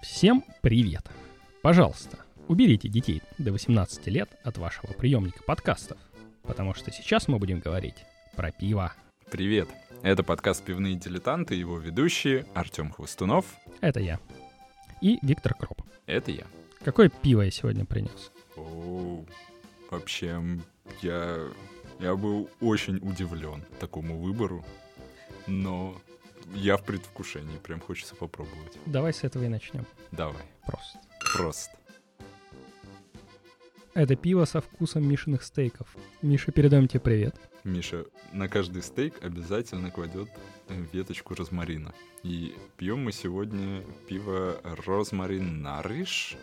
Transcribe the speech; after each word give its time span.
Всем 0.00 0.42
привет! 0.62 1.02
Пожалуйста, 1.62 2.18
уберите 2.48 2.88
детей 2.88 3.22
до 3.38 3.52
18 3.52 4.06
лет 4.08 4.28
от 4.42 4.58
вашего 4.58 4.92
приемника 4.92 5.42
подкастов, 5.44 5.98
потому 6.42 6.74
что 6.74 6.90
сейчас 6.90 7.28
мы 7.28 7.38
будем 7.38 7.60
говорить 7.60 8.04
про 8.34 8.50
пиво. 8.50 8.92
Привет! 9.30 9.68
Это 10.02 10.22
подкаст 10.24 10.64
«Пивные 10.64 10.96
дилетанты» 10.96 11.54
и 11.54 11.60
его 11.60 11.78
ведущие 11.78 12.46
Артем 12.54 12.90
Хвостунов. 12.90 13.46
Это 13.80 14.00
я. 14.00 14.18
И 15.00 15.18
Виктор 15.22 15.54
Кроп. 15.54 15.82
Это 16.06 16.32
я. 16.32 16.44
Какое 16.88 17.10
пиво 17.10 17.42
я 17.42 17.50
сегодня 17.50 17.84
принес? 17.84 18.32
О, 18.56 19.22
вообще, 19.90 20.42
я, 21.02 21.38
я 22.00 22.16
был 22.16 22.48
очень 22.62 22.96
удивлен 22.96 23.62
такому 23.78 24.18
выбору, 24.18 24.64
но 25.46 26.00
я 26.54 26.78
в 26.78 26.84
предвкушении, 26.86 27.58
прям 27.58 27.80
хочется 27.80 28.14
попробовать. 28.14 28.78
Давай 28.86 29.12
с 29.12 29.22
этого 29.22 29.44
и 29.44 29.48
начнем. 29.48 29.84
Давай. 30.12 30.40
Просто. 30.66 30.98
Просто. 31.36 31.76
Это 33.92 34.16
пиво 34.16 34.46
со 34.46 34.62
вкусом 34.62 35.06
Мишиных 35.06 35.42
стейков. 35.42 35.94
Миша, 36.22 36.52
передаем 36.52 36.88
тебе 36.88 37.00
привет. 37.00 37.36
Миша 37.64 38.06
на 38.32 38.48
каждый 38.48 38.82
стейк 38.82 39.22
обязательно 39.22 39.90
кладет 39.90 40.30
веточку 40.92 41.34
розмарина. 41.34 41.92
И 42.22 42.56
пьем 42.78 43.04
мы 43.04 43.12
сегодня 43.12 43.82
пиво 44.08 44.58
Розмарин 44.86 45.60
Нариш. 45.60 46.36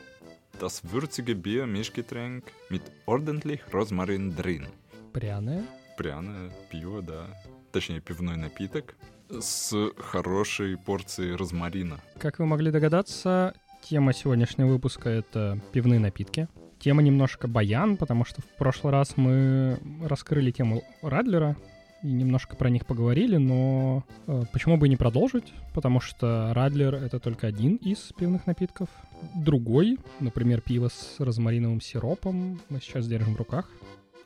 Das 0.59 0.81
würzige 0.89 1.35
Bier 1.35 1.65
Mischgetränk 1.67 2.45
mit 2.69 2.81
ordentlich 3.05 3.59
Rosmarin 3.73 4.35
drin. 4.35 4.67
Пряное. 5.11 5.63
Пряное 5.97 6.49
пиво, 6.69 7.01
да. 7.01 7.27
Точнее, 7.71 7.99
пивной 7.99 8.37
напиток 8.37 8.95
с 9.29 9.75
хорошей 9.97 10.77
порцией 10.77 11.35
розмарина. 11.35 11.99
Как 12.19 12.39
вы 12.39 12.45
могли 12.45 12.71
догадаться, 12.71 13.53
тема 13.83 14.13
сегодняшнего 14.13 14.67
выпуска— 14.67 15.09
это 15.11 15.59
пивные 15.73 15.99
напитки. 15.99 16.47
Тема 16.79 17.01
немножко 17.01 17.47
баян, 17.47 17.97
потому 17.97 18.23
что 18.23 18.41
в 18.41 18.57
прошлый 18.57 18.93
раз 18.93 19.17
мы 19.17 19.77
раскрыли 20.03 20.51
тему 20.51 20.83
Радлера 21.01 21.57
и 22.03 22.07
немножко 22.07 22.55
про 22.55 22.69
них 22.69 22.85
поговорили, 22.85 23.37
но 23.37 24.03
э, 24.27 24.43
почему 24.51 24.77
бы 24.77 24.87
и 24.87 24.89
не 24.89 24.95
продолжить? 24.97 25.53
Потому 25.73 25.99
что 25.99 26.51
Радлер— 26.53 26.93
это 26.95 27.19
только 27.19 27.47
один 27.47 27.75
из 27.77 28.11
пивных 28.17 28.45
напитков. 28.47 28.89
Другой, 29.33 29.97
например, 30.19 30.61
пиво 30.61 30.89
с 30.89 31.15
розмариновым 31.19 31.81
сиропом, 31.81 32.61
мы 32.69 32.79
сейчас 32.79 33.07
держим 33.07 33.33
в 33.35 33.37
руках. 33.37 33.69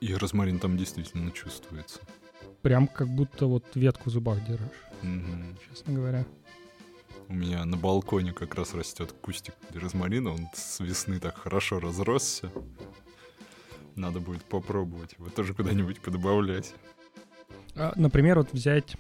И 0.02 0.14
розмарин 0.14 0.60
там 0.60 0.78
действительно 0.78 1.32
чувствуется. 1.32 2.00
Прям 2.62 2.88
как 2.88 3.08
будто 3.08 3.46
вот 3.46 3.64
ветку 3.76 4.10
в 4.10 4.14
зубах 4.14 4.46
держишь, 4.46 4.68
Мгм. 5.02 5.58
честно 5.70 5.94
говоря. 5.94 6.26
У 7.30 7.34
меня 7.34 7.64
на 7.64 7.78
балконе 7.78 8.34
как 8.34 8.56
раз 8.56 8.74
растет 8.74 9.14
кустик 9.22 9.54
розмарина, 9.74 10.32
он 10.32 10.48
с 10.54 10.80
весны 10.80 11.20
так 11.20 11.38
хорошо 11.38 11.80
разросся. 11.80 12.52
Надо 13.96 14.20
будет 14.20 14.44
попробовать 14.44 15.14
его 15.18 15.30
тоже 15.30 15.54
куда-нибудь 15.54 16.00
подобавлять. 16.02 16.74
А, 17.80 17.94
Например, 17.96 18.38
вот 18.38 18.52
взять 18.52 18.96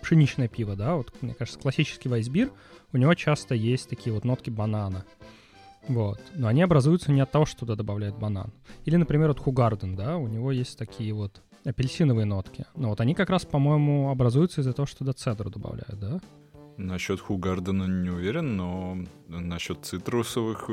пшеничное 0.00 0.48
пиво, 0.48 0.74
да, 0.74 0.96
вот, 0.96 1.12
мне 1.20 1.34
кажется, 1.34 1.60
классический 1.60 2.08
вайсбир, 2.08 2.50
у 2.92 2.96
него 2.96 3.14
часто 3.14 3.54
есть 3.54 3.88
такие 3.88 4.12
вот 4.12 4.24
нотки 4.24 4.50
банана. 4.50 5.04
Вот. 5.86 6.20
Но 6.34 6.48
они 6.48 6.62
образуются 6.62 7.12
не 7.12 7.20
от 7.20 7.30
того, 7.30 7.44
что 7.44 7.60
туда 7.60 7.74
добавляют 7.74 8.16
банан. 8.16 8.52
Или, 8.84 8.96
например, 8.96 9.28
вот 9.28 9.40
Хугарден, 9.40 9.96
да, 9.96 10.16
у 10.16 10.28
него 10.28 10.50
есть 10.52 10.78
такие 10.78 11.12
вот 11.12 11.42
апельсиновые 11.64 12.24
нотки. 12.24 12.64
Но 12.74 12.88
вот 12.88 13.00
они 13.00 13.14
как 13.14 13.30
раз, 13.30 13.44
по-моему, 13.44 14.10
образуются 14.10 14.60
из-за 14.62 14.72
того, 14.72 14.86
что 14.86 14.98
туда 14.98 15.12
цедру 15.12 15.50
добавляют, 15.50 15.98
да? 15.98 16.20
Насчет 16.76 17.20
Хугардена 17.20 17.84
не 17.84 18.10
уверен, 18.10 18.56
но 18.56 18.96
насчет 19.28 19.84
цитрусовых 19.84 20.70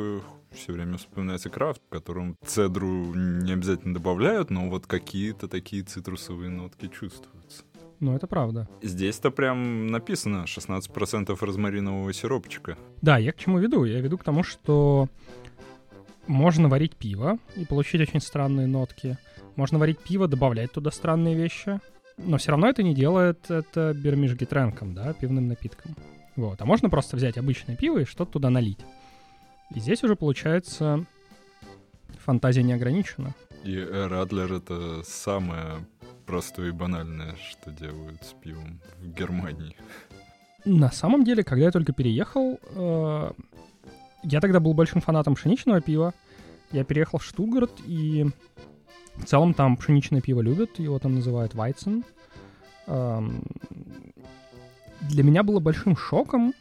все 0.57 0.73
время 0.73 0.97
вспоминается 0.97 1.49
крафт, 1.49 1.81
в 1.87 1.89
котором 1.89 2.35
цедру 2.45 3.13
не 3.13 3.53
обязательно 3.53 3.93
добавляют, 3.93 4.49
но 4.49 4.69
вот 4.69 4.87
какие-то 4.87 5.47
такие 5.47 5.83
цитрусовые 5.83 6.49
нотки 6.49 6.87
чувствуются. 6.87 7.63
Ну, 7.99 8.15
это 8.15 8.27
правда. 8.27 8.67
Здесь-то 8.81 9.31
прям 9.31 9.87
написано 9.87 10.45
16% 10.45 11.35
розмаринового 11.39 12.13
сиропчика. 12.13 12.77
Да, 13.01 13.17
я 13.17 13.31
к 13.31 13.37
чему 13.37 13.59
веду? 13.59 13.85
Я 13.85 14.01
веду 14.01 14.17
к 14.17 14.23
тому, 14.23 14.43
что 14.43 15.07
можно 16.27 16.67
варить 16.67 16.95
пиво 16.95 17.39
и 17.55 17.65
получить 17.65 18.01
очень 18.01 18.21
странные 18.21 18.67
нотки. 18.67 19.17
Можно 19.55 19.79
варить 19.79 19.99
пиво, 19.99 20.27
добавлять 20.27 20.71
туда 20.71 20.91
странные 20.91 21.35
вещи. 21.35 21.79
Но 22.17 22.37
все 22.37 22.51
равно 22.51 22.67
это 22.67 22.83
не 22.83 22.93
делает 22.93 23.49
это 23.49 23.93
бирмишгитренком, 23.93 24.93
да, 24.93 25.13
пивным 25.13 25.47
напитком. 25.47 25.95
Вот. 26.35 26.61
А 26.61 26.65
можно 26.65 26.89
просто 26.89 27.15
взять 27.15 27.37
обычное 27.37 27.75
пиво 27.75 27.99
и 27.99 28.05
что-то 28.05 28.33
туда 28.33 28.49
налить. 28.49 28.79
И 29.73 29.79
здесь 29.79 30.03
уже 30.03 30.15
получается 30.15 31.05
фантазия 32.19 32.63
не 32.63 32.73
ограничена. 32.73 33.33
И 33.63 33.77
Радлер— 33.79 34.53
это 34.53 35.03
самое 35.03 35.85
простое 36.25 36.69
и 36.69 36.71
банальное, 36.71 37.35
что 37.49 37.71
делают 37.71 38.23
с 38.23 38.33
пивом 38.33 38.79
в 38.99 39.07
Германии. 39.07 39.75
На 40.65 40.91
самом 40.91 41.23
деле, 41.23 41.43
когда 41.43 41.65
я 41.65 41.71
только 41.71 41.93
переехал, 41.93 42.59
э, 42.75 43.31
я 44.23 44.41
тогда 44.41 44.59
был 44.59 44.73
большим 44.73 45.01
фанатом 45.01 45.35
пшеничного 45.35 45.81
пива. 45.81 46.13
Я 46.71 46.83
переехал 46.83 47.19
в 47.19 47.23
Штутгарт, 47.23 47.71
и 47.85 48.25
в 49.15 49.25
целом 49.25 49.53
там 49.53 49.77
пшеничное 49.77 50.21
пиво 50.21 50.41
любят, 50.41 50.79
его 50.79 50.99
там 50.99 51.15
называют 51.15 51.53
Weizen. 51.55 52.03
Эм, 52.87 53.43
Для 55.01 55.23
меня 55.23 55.43
было 55.43 55.59
большим 55.59 55.95
шоком, 55.95 56.53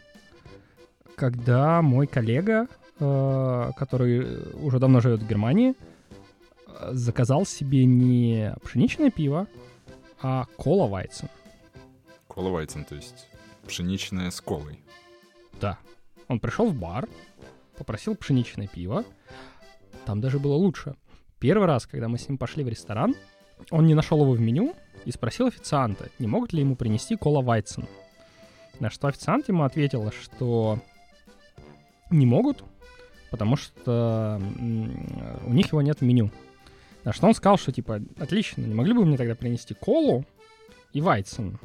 когда 1.16 1.82
мой 1.82 2.06
коллега, 2.06 2.68
э, 2.68 2.85
который 2.98 4.52
уже 4.54 4.78
давно 4.78 5.00
живет 5.00 5.20
в 5.22 5.28
Германии, 5.28 5.74
э, 6.66 6.90
заказал 6.92 7.44
себе 7.44 7.84
не 7.84 8.54
пшеничное 8.62 9.10
пиво, 9.10 9.46
а 10.22 10.46
кола 10.56 10.88
Weizen. 10.88 11.28
Кола 12.26 12.50
Вайтен, 12.50 12.84
то 12.84 12.94
есть 12.94 13.28
пшеничная 13.66 14.30
с 14.30 14.40
колой. 14.40 14.80
Да. 15.60 15.78
Он 16.28 16.40
пришел 16.40 16.68
в 16.68 16.74
бар, 16.74 17.08
попросил 17.76 18.16
пшеничное 18.16 18.66
пиво. 18.66 19.04
Там 20.04 20.20
даже 20.20 20.38
было 20.38 20.54
лучше. 20.54 20.96
Первый 21.38 21.66
раз, 21.66 21.86
когда 21.86 22.08
мы 22.08 22.18
с 22.18 22.28
ним 22.28 22.38
пошли 22.38 22.64
в 22.64 22.68
ресторан, 22.68 23.14
он 23.70 23.86
не 23.86 23.94
нашел 23.94 24.20
его 24.20 24.32
в 24.32 24.40
меню 24.40 24.74
и 25.04 25.10
спросил 25.10 25.46
официанта, 25.46 26.08
не 26.18 26.26
могут 26.26 26.52
ли 26.52 26.60
ему 26.60 26.76
принести 26.76 27.16
кола 27.16 27.42
Вайтсон. 27.42 27.86
На 28.80 28.90
что 28.90 29.08
официант 29.08 29.48
ему 29.48 29.64
ответил, 29.64 30.10
что 30.10 30.78
не 32.10 32.26
могут, 32.26 32.64
потому 33.36 33.56
что 33.56 34.40
у 35.44 35.52
них 35.52 35.66
его 35.66 35.82
нет 35.82 36.00
в 36.00 36.04
меню. 36.04 36.30
На 37.04 37.12
что 37.12 37.26
он 37.26 37.34
сказал, 37.34 37.58
что 37.58 37.70
типа, 37.70 38.00
отлично, 38.18 38.62
не 38.62 38.74
могли 38.74 38.94
бы 38.94 39.00
вы 39.00 39.06
мне 39.06 39.18
тогда 39.18 39.34
принести 39.34 39.74
колу 39.74 40.24
и 40.94 41.02
Вайтсон? 41.02 41.58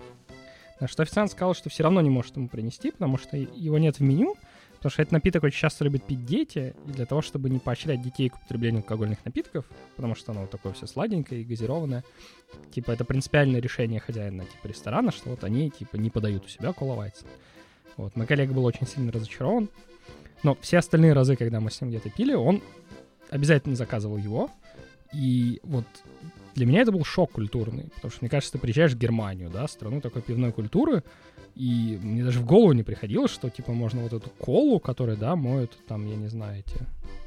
На 0.81 0.89
что 0.89 1.03
официант 1.03 1.31
сказал, 1.31 1.55
что 1.55 1.69
все 1.69 1.83
равно 1.83 2.01
не 2.01 2.09
может 2.09 2.35
ему 2.35 2.49
принести, 2.49 2.91
потому 2.91 3.17
что 3.17 3.37
его 3.37 3.77
нет 3.77 3.99
в 3.99 4.01
меню, 4.01 4.35
потому 4.73 4.91
что 4.91 5.01
этот 5.01 5.13
напиток 5.13 5.43
очень 5.43 5.59
часто 5.59 5.85
любят 5.85 6.03
пить 6.03 6.25
дети, 6.25 6.75
и 6.85 6.91
для 6.91 7.05
того, 7.05 7.21
чтобы 7.21 7.49
не 7.49 7.59
поощрять 7.59 8.01
детей 8.01 8.27
к 8.27 8.35
употреблению 8.35 8.81
алкогольных 8.81 9.23
напитков, 9.23 9.65
потому 9.95 10.13
что 10.13 10.33
оно 10.33 10.41
вот 10.41 10.51
такое 10.51 10.73
все 10.73 10.87
сладенькое 10.87 11.41
и 11.41 11.45
газированное, 11.45 12.03
типа 12.71 12.91
это 12.91 13.05
принципиальное 13.05 13.61
решение 13.61 14.01
хозяина 14.01 14.43
типа 14.43 14.67
ресторана, 14.67 15.13
что 15.13 15.29
вот 15.29 15.45
они 15.45 15.69
типа 15.69 15.95
не 15.95 16.09
подают 16.09 16.45
у 16.45 16.49
себя 16.49 16.73
кола 16.73 16.95
Вайтсон. 16.95 17.29
Вот, 17.95 18.15
мой 18.17 18.27
коллега 18.27 18.53
был 18.53 18.65
очень 18.65 18.85
сильно 18.85 19.11
разочарован, 19.13 19.69
но 20.43 20.57
все 20.61 20.77
остальные 20.77 21.13
разы, 21.13 21.35
когда 21.35 21.59
мы 21.59 21.71
с 21.71 21.79
ним 21.81 21.89
где-то 21.89 22.09
пили, 22.09 22.33
он 22.33 22.61
обязательно 23.29 23.75
заказывал 23.75 24.17
его, 24.17 24.49
и 25.13 25.59
вот 25.63 25.85
для 26.55 26.65
меня 26.65 26.81
это 26.81 26.91
был 26.91 27.03
шок 27.03 27.31
культурный, 27.31 27.89
потому 27.95 28.11
что, 28.11 28.19
мне 28.21 28.29
кажется, 28.29 28.53
ты 28.53 28.59
приезжаешь 28.59 28.93
в 28.93 28.97
Германию, 28.97 29.49
да, 29.49 29.67
страну 29.67 30.01
такой 30.01 30.21
пивной 30.21 30.51
культуры, 30.51 31.03
и 31.55 31.99
мне 32.01 32.23
даже 32.23 32.39
в 32.39 32.45
голову 32.45 32.73
не 32.73 32.83
приходило, 32.83 33.27
что, 33.27 33.49
типа, 33.49 33.71
можно 33.73 34.01
вот 34.01 34.13
эту 34.13 34.29
колу, 34.29 34.79
которая, 34.79 35.15
да, 35.15 35.35
моют, 35.35 35.77
там, 35.87 36.07
я 36.07 36.15
не 36.15 36.27
знаю, 36.27 36.59
эти 36.59 36.77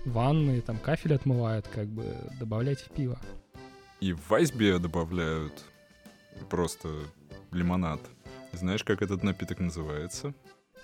ванны, 0.04 0.60
там, 0.60 0.78
кафель 0.78 1.14
отмывают, 1.14 1.68
как 1.68 1.88
бы, 1.88 2.04
добавлять 2.38 2.80
в 2.80 2.90
пиво. 2.90 3.18
И 4.00 4.12
в 4.12 4.28
Вайсбе 4.28 4.78
добавляют 4.78 5.64
просто 6.50 6.88
лимонад. 7.52 8.00
Знаешь, 8.52 8.84
как 8.84 9.02
этот 9.02 9.22
напиток 9.22 9.60
называется? 9.60 10.34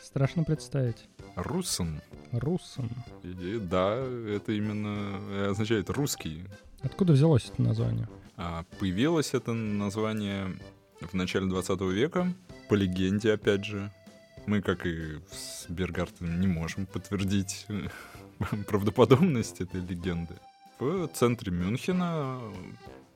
Страшно 0.02 0.44
представить. 0.44 1.08
Руссен. 1.36 2.00
Руссом. 2.32 2.90
И 3.22 3.58
да, 3.60 3.96
это 3.96 4.52
именно 4.52 5.50
означает 5.50 5.90
русский. 5.90 6.44
Откуда 6.82 7.12
взялось 7.12 7.50
это 7.52 7.62
название? 7.62 8.08
А 8.36 8.64
появилось 8.78 9.34
это 9.34 9.52
название 9.52 10.56
в 11.00 11.14
начале 11.14 11.46
20 11.46 11.80
века, 11.82 12.32
по 12.68 12.74
легенде, 12.74 13.32
опять 13.32 13.64
же. 13.64 13.92
Мы, 14.46 14.62
как 14.62 14.86
и 14.86 15.18
с 15.30 15.66
Бергартеном, 15.68 16.40
не 16.40 16.46
можем 16.46 16.86
подтвердить 16.86 17.66
правдоподобность 18.66 19.60
этой 19.60 19.80
легенды. 19.80 20.34
В 20.78 21.08
центре 21.08 21.52
Мюнхена, 21.52 22.40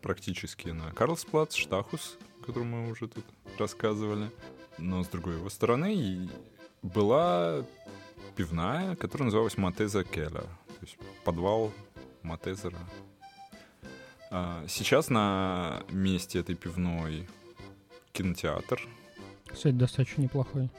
практически 0.02 0.68
на 0.68 0.92
Карлсплац, 0.92 1.54
Штахус, 1.54 2.18
о 2.42 2.44
котором 2.44 2.72
мы 2.72 2.90
уже 2.90 3.08
тут 3.08 3.24
рассказывали, 3.58 4.30
но 4.76 5.02
с 5.02 5.08
другой 5.08 5.36
его 5.36 5.48
стороны 5.48 6.28
была 6.84 7.64
пивная, 8.36 8.94
которая 8.96 9.26
называлась 9.26 9.56
Матеза 9.56 10.04
Келлер, 10.04 10.42
то 10.42 10.80
есть 10.82 10.96
подвал 11.24 11.72
Матезера. 12.22 12.78
А, 14.30 14.64
сейчас 14.68 15.08
на 15.08 15.82
месте 15.90 16.40
этой 16.40 16.54
пивной 16.54 17.26
кинотеатр. 18.12 18.80
Кстати, 19.46 19.74
достаточно 19.74 20.22
неплохой. 20.22 20.70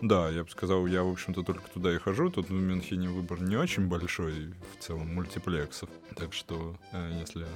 Да, 0.00 0.28
я 0.30 0.44
бы 0.44 0.50
сказал, 0.50 0.86
я, 0.86 1.02
в 1.02 1.10
общем-то, 1.10 1.42
только 1.42 1.68
туда 1.70 1.92
и 1.92 1.98
хожу. 1.98 2.30
Тут 2.30 2.50
в 2.50 2.52
Мюнхене 2.52 3.08
выбор 3.08 3.40
не 3.42 3.56
очень 3.56 3.88
большой 3.88 4.54
в 4.76 4.82
целом 4.82 5.12
мультиплексов. 5.14 5.90
Так 6.14 6.32
что, 6.32 6.76
э, 6.92 7.18
если 7.20 7.46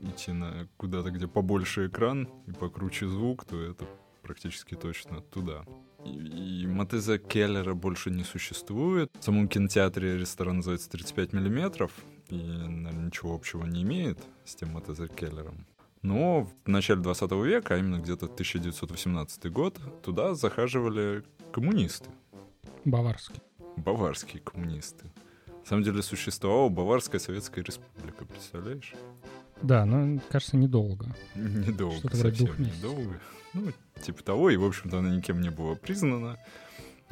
идти 0.00 0.32
на 0.32 0.68
куда-то, 0.76 1.10
где 1.10 1.28
побольше 1.28 1.86
экран 1.86 2.28
и 2.46 2.52
покруче 2.52 3.08
звук, 3.08 3.44
то 3.44 3.60
это 3.60 3.86
практически 4.22 4.74
точно 4.74 5.20
туда. 5.20 5.64
И 6.04 6.10
Матеза 6.82 7.16
Келлера 7.16 7.74
больше 7.74 8.10
не 8.10 8.24
существует. 8.24 9.08
В 9.20 9.22
самом 9.22 9.46
кинотеатре 9.46 10.18
ресторан 10.18 10.56
называется 10.56 10.90
35 10.90 11.32
миллиметров 11.32 11.92
и, 12.28 12.34
наверное, 12.34 13.06
ничего 13.06 13.36
общего 13.36 13.64
не 13.64 13.82
имеет 13.82 14.18
с 14.44 14.56
тем 14.56 14.72
Матеза 14.72 15.06
Келлером. 15.06 15.64
Но 16.02 16.48
в 16.64 16.68
начале 16.68 17.00
20 17.00 17.30
века, 17.44 17.76
а 17.76 17.78
именно 17.78 18.00
где-то 18.00 18.26
1918 18.26 19.52
год, 19.52 19.78
туда 20.02 20.34
захаживали 20.34 21.22
коммунисты. 21.52 22.10
Баварские. 22.84 23.40
Баварские 23.76 24.42
коммунисты. 24.42 25.04
На 25.46 25.64
самом 25.64 25.84
деле 25.84 26.02
существовала 26.02 26.68
Баварская 26.68 27.20
Советская 27.20 27.62
Республика, 27.62 28.24
представляешь? 28.24 28.92
Да, 29.62 29.84
но, 29.84 30.20
кажется, 30.30 30.56
недолго. 30.56 31.14
Недолго, 31.36 31.98
Что-то 31.98 32.16
совсем 32.16 32.60
недолго. 32.60 33.20
Ну, 33.54 33.70
типа 34.02 34.22
того, 34.22 34.50
и, 34.50 34.56
в 34.56 34.64
общем-то, 34.64 34.98
она 34.98 35.14
никем 35.14 35.40
не 35.40 35.50
была 35.50 35.74
признана. 35.74 36.38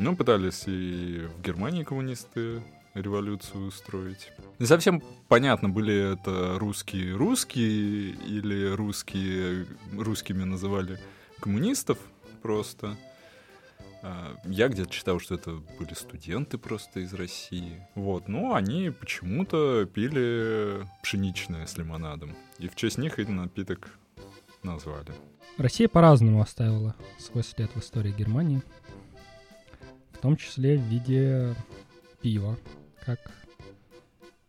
Но 0.00 0.16
пытались 0.16 0.62
и 0.66 1.26
в 1.26 1.42
Германии 1.42 1.84
коммунисты 1.84 2.62
революцию 2.94 3.66
устроить. 3.66 4.32
Не 4.58 4.64
совсем 4.64 5.02
понятно, 5.28 5.68
были 5.68 6.14
это 6.14 6.58
русские 6.58 7.14
русские 7.14 8.12
или 8.12 8.70
русские 8.72 9.66
русскими 9.92 10.44
называли 10.44 10.98
коммунистов 11.38 11.98
просто. 12.40 12.96
А, 14.02 14.36
я 14.46 14.68
где-то 14.68 14.90
читал, 14.90 15.20
что 15.20 15.34
это 15.34 15.56
были 15.78 15.92
студенты 15.92 16.56
просто 16.56 17.00
из 17.00 17.12
России. 17.12 17.86
Вот, 17.94 18.26
но 18.26 18.54
они 18.54 18.88
почему-то 18.88 19.84
пили 19.84 20.82
пшеничное 21.02 21.66
с 21.66 21.76
лимонадом. 21.76 22.34
И 22.58 22.68
в 22.68 22.74
честь 22.74 22.96
них 22.96 23.18
этот 23.18 23.34
напиток 23.34 23.90
назвали. 24.62 25.12
Россия 25.58 25.88
по-разному 25.88 26.40
оставила 26.40 26.96
свой 27.18 27.44
след 27.44 27.70
в 27.74 27.80
истории 27.80 28.12
Германии. 28.12 28.62
В 30.20 30.22
том 30.22 30.36
числе 30.36 30.76
в 30.76 30.82
виде 30.82 31.54
пива 32.20 32.58
как... 33.06 33.18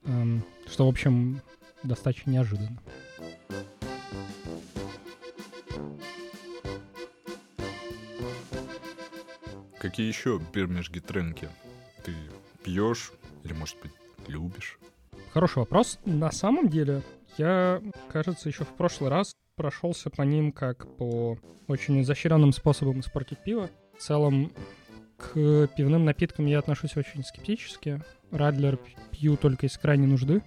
Эм, 0.04 0.44
что, 0.68 0.86
в 0.86 0.90
общем, 0.90 1.42
достаточно 1.82 2.32
неожиданно. 2.32 2.78
Какие 9.80 10.10
еще 10.10 10.42
бирмиш-гитренки 10.54 11.48
ты 12.04 12.14
пьешь 12.66 13.14
или, 13.46 13.54
может 13.54 13.78
быть, 13.82 13.94
любишь? 14.28 14.78
Хороший 15.32 15.60
вопрос. 15.60 16.00
На 16.04 16.32
самом 16.34 16.68
деле, 16.68 17.02
я, 17.38 17.82
кажется, 18.12 18.50
еще 18.50 18.66
в 18.66 18.76
прошлый 18.76 19.10
раз 19.10 19.32
прошелся 19.56 20.10
по 20.10 20.24
ним 20.24 20.52
как 20.52 20.86
по 20.98 21.38
очень 21.68 22.02
изощренным 22.02 22.52
способам 22.52 23.00
испортить 23.00 23.42
пиво. 23.42 23.70
В 23.98 24.02
целом, 24.02 24.52
к 25.34 25.68
пивным 25.76 26.06
напиткам 26.06 26.46
я 26.46 26.60
отношусь 26.60 26.98
очень 26.98 27.24
скептически. 27.24 28.02
Радлер 28.32 28.80
пью 29.12 29.38
только 29.38 29.66
из 29.66 29.78
крайней 29.78 30.08
нужды. 30.08 30.42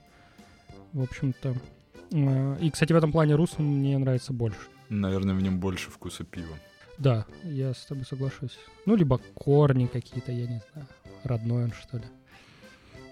В 0.93 1.03
общем-то. 1.03 1.55
Э, 2.13 2.57
и, 2.61 2.71
кстати, 2.71 2.93
в 2.93 2.97
этом 2.97 3.13
плане 3.13 3.35
Русом 3.35 3.65
мне 3.65 3.97
нравится 3.99 4.33
больше. 4.33 4.59
Наверное, 4.89 5.35
в 5.35 5.43
нем 5.43 5.59
больше 5.59 5.91
вкуса 5.91 6.25
пива. 6.25 6.57
Да, 6.99 7.27
я 7.43 7.75
с 7.75 7.85
тобой 7.87 8.05
соглашусь. 8.05 8.57
Ну, 8.87 8.95
либо 8.95 9.19
корни 9.35 9.87
какие-то, 9.87 10.31
я 10.33 10.47
не 10.47 10.61
знаю. 10.73 10.87
Родной 11.25 11.65
он, 11.65 11.73
что 11.73 11.99
ли. 11.99 12.05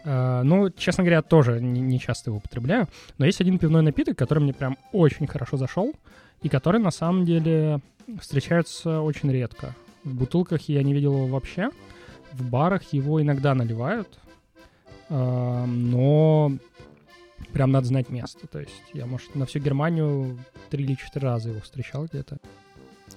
Uh, 0.04 0.42
ну, 0.42 0.68
честно 0.70 1.04
говоря, 1.04 1.22
тоже 1.22 1.60
не, 1.60 1.80
не 1.80 2.00
часто 2.00 2.30
его 2.30 2.38
употребляю. 2.38 2.88
Но 3.18 3.26
есть 3.26 3.40
один 3.40 3.58
пивной 3.58 3.82
напиток, 3.82 4.18
который 4.18 4.40
мне 4.40 4.52
прям 4.52 4.76
очень 4.90 5.28
хорошо 5.28 5.56
зашел, 5.56 5.94
и 6.42 6.48
который 6.48 6.80
на 6.80 6.90
самом 6.90 7.24
деле 7.24 7.80
встречается 8.20 9.00
очень 9.00 9.30
редко. 9.30 9.76
В 10.04 10.14
бутылках 10.14 10.68
я 10.68 10.82
не 10.82 10.94
видел 10.94 11.14
его 11.14 11.26
вообще. 11.26 11.70
В 12.32 12.48
барах 12.48 12.92
его 12.92 13.20
иногда 13.20 13.54
наливают, 13.54 14.18
но 15.10 16.52
прям 17.52 17.70
надо 17.70 17.86
знать 17.86 18.08
место. 18.08 18.46
То 18.46 18.60
есть 18.60 18.82
я, 18.94 19.06
может, 19.06 19.34
на 19.34 19.44
всю 19.46 19.58
Германию 19.60 20.38
три 20.70 20.84
или 20.84 20.94
четыре 20.94 21.28
раза 21.28 21.50
его 21.50 21.60
встречал 21.60 22.06
где-то. 22.06 22.38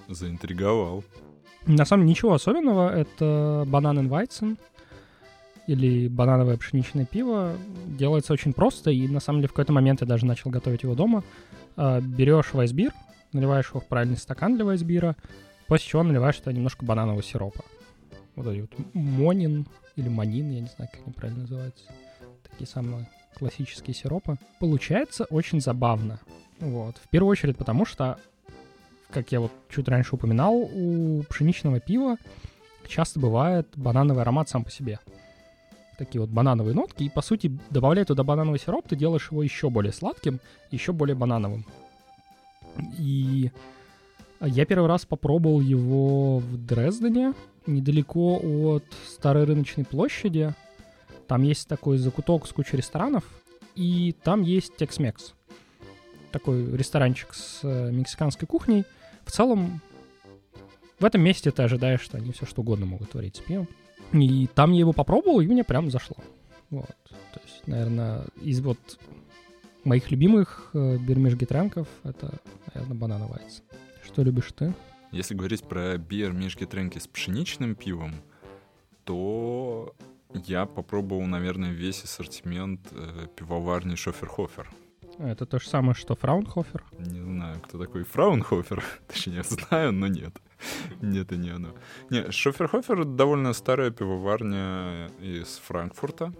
Заинтриговал. 0.09 1.03
На 1.65 1.85
самом 1.85 2.03
деле 2.03 2.11
ничего 2.11 2.33
особенного. 2.33 2.95
Это 2.95 3.63
банан 3.67 4.07
Weizen 4.07 4.57
или 5.65 6.07
банановое 6.07 6.57
пшеничное 6.57 7.05
пиво. 7.05 7.53
Делается 7.87 8.33
очень 8.33 8.53
просто, 8.53 8.91
и 8.91 9.07
на 9.07 9.19
самом 9.19 9.39
деле 9.39 9.47
в 9.47 9.53
какой-то 9.53 9.73
момент 9.73 10.01
я 10.01 10.07
даже 10.07 10.25
начал 10.25 10.51
готовить 10.51 10.83
его 10.83 10.93
дома. 10.93 11.23
А, 11.77 12.01
берешь 12.01 12.53
вайсбир, 12.53 12.91
наливаешь 13.31 13.69
его 13.69 13.79
в 13.79 13.87
правильный 13.87 14.17
стакан 14.17 14.55
для 14.55 14.65
вайсбира, 14.65 15.15
после 15.67 15.87
чего 15.87 16.03
наливаешь 16.03 16.37
туда 16.37 16.51
немножко 16.51 16.85
бананового 16.85 17.23
сиропа. 17.23 17.63
Вот 18.35 18.47
эти 18.47 18.61
вот 18.61 18.71
монин 18.93 19.67
или 19.95 20.09
манин, 20.09 20.51
я 20.51 20.61
не 20.61 20.67
знаю, 20.67 20.89
как 20.91 21.01
они 21.05 21.13
правильно 21.13 21.41
называются. 21.41 21.85
Такие 22.49 22.67
самые 22.67 23.09
классические 23.35 23.93
сиропы. 23.93 24.37
Получается 24.59 25.25
очень 25.25 25.61
забавно. 25.61 26.19
Вот. 26.59 26.97
В 26.97 27.09
первую 27.09 27.31
очередь 27.31 27.57
потому, 27.57 27.85
что, 27.85 28.17
как 29.11 29.31
я 29.31 29.39
вот 29.39 29.51
чуть 29.69 29.87
раньше 29.87 30.15
упоминал, 30.15 30.53
у 30.55 31.23
пшеничного 31.23 31.79
пива 31.79 32.17
часто 32.87 33.19
бывает 33.19 33.67
банановый 33.75 34.21
аромат 34.21 34.49
сам 34.49 34.63
по 34.63 34.71
себе. 34.71 34.99
Такие 35.97 36.19
вот 36.19 36.29
банановые 36.29 36.75
нотки, 36.75 37.03
и 37.03 37.09
по 37.09 37.21
сути, 37.21 37.57
добавляя 37.69 38.05
туда 38.05 38.23
банановый 38.23 38.59
сироп, 38.59 38.87
ты 38.87 38.97
делаешь 38.97 39.29
его 39.31 39.41
еще 39.43 39.69
более 39.69 39.93
сладким, 39.93 40.41
еще 40.69 40.91
более 40.91 41.15
банановым. 41.15 41.65
И 42.97 43.51
я 44.45 44.65
первый 44.65 44.87
раз 44.87 45.05
попробовал 45.05 45.61
его 45.61 46.39
в 46.39 46.57
Дрездене, 46.57 47.33
недалеко 47.65 48.39
от 48.43 48.85
Старой 49.07 49.45
рыночной 49.45 49.85
площади. 49.85 50.53
Там 51.27 51.43
есть 51.43 51.67
такой 51.67 51.97
закуток 51.97 52.47
с 52.47 52.53
кучей 52.53 52.77
ресторанов, 52.77 53.23
и 53.75 54.15
там 54.23 54.41
есть 54.41 54.73
Tex-Mex. 54.77 55.33
Такой 56.31 56.75
ресторанчик 56.75 57.33
с 57.33 57.59
э, 57.63 57.91
мексиканской 57.91 58.47
кухней. 58.47 58.83
В 59.23 59.31
целом, 59.31 59.81
в 60.99 61.05
этом 61.05 61.21
месте 61.21 61.51
ты 61.51 61.63
ожидаешь, 61.63 62.01
что 62.01 62.17
они 62.17 62.31
все 62.31 62.45
что 62.45 62.61
угодно 62.61 62.85
могут 62.85 63.11
творить 63.11 63.37
с 63.37 63.39
пивом. 63.39 63.67
И 64.13 64.47
там 64.53 64.71
я 64.71 64.79
его 64.79 64.93
попробовал, 64.93 65.39
и 65.39 65.47
мне 65.47 65.63
прям 65.63 65.89
зашло. 65.89 66.17
Вот. 66.69 66.95
То 67.07 67.41
есть, 67.43 67.67
наверное, 67.67 68.25
из 68.41 68.61
вот 68.61 68.79
моих 69.83 70.11
любимых 70.11 70.69
э, 70.73 70.97
бирмиш-гитренков 70.97 71.87
это, 72.03 72.39
наверное, 72.73 72.97
банана 72.97 73.27
вайц. 73.27 73.61
Что 74.05 74.23
любишь 74.23 74.51
ты? 74.55 74.73
Если 75.11 75.33
говорить 75.33 75.63
про 75.63 75.97
бир 75.97 76.31
межки 76.31 76.65
тренки 76.65 76.99
с 76.99 77.07
пшеничным 77.07 77.75
пивом, 77.75 78.13
то 79.03 79.95
я 80.33 80.65
попробовал, 80.65 81.25
наверное, 81.25 81.71
весь 81.71 82.03
ассортимент 82.03 82.81
э, 82.91 83.27
пивоварни 83.35 83.95
Шоферхофер. 83.95 84.69
А, 85.17 85.29
это 85.29 85.45
то 85.45 85.59
же 85.59 85.67
самое, 85.67 85.95
что 85.95 86.15
Фраунхофер? 86.15 86.83
Не 86.99 87.21
знаю, 87.21 87.61
кто 87.61 87.77
такой 87.77 88.03
Фраунхофер. 88.03 88.83
Точнее, 89.07 89.43
знаю, 89.43 89.91
но 89.93 90.07
нет. 90.07 90.35
Нет, 91.01 91.31
и 91.31 91.37
не 91.37 91.49
оно. 91.49 91.69
Не, 92.09 92.31
Шоферхофер 92.31 93.05
довольно 93.05 93.53
старая 93.53 93.91
пивоварня 93.91 95.09
из 95.21 95.57
Франкфурта. 95.65 96.33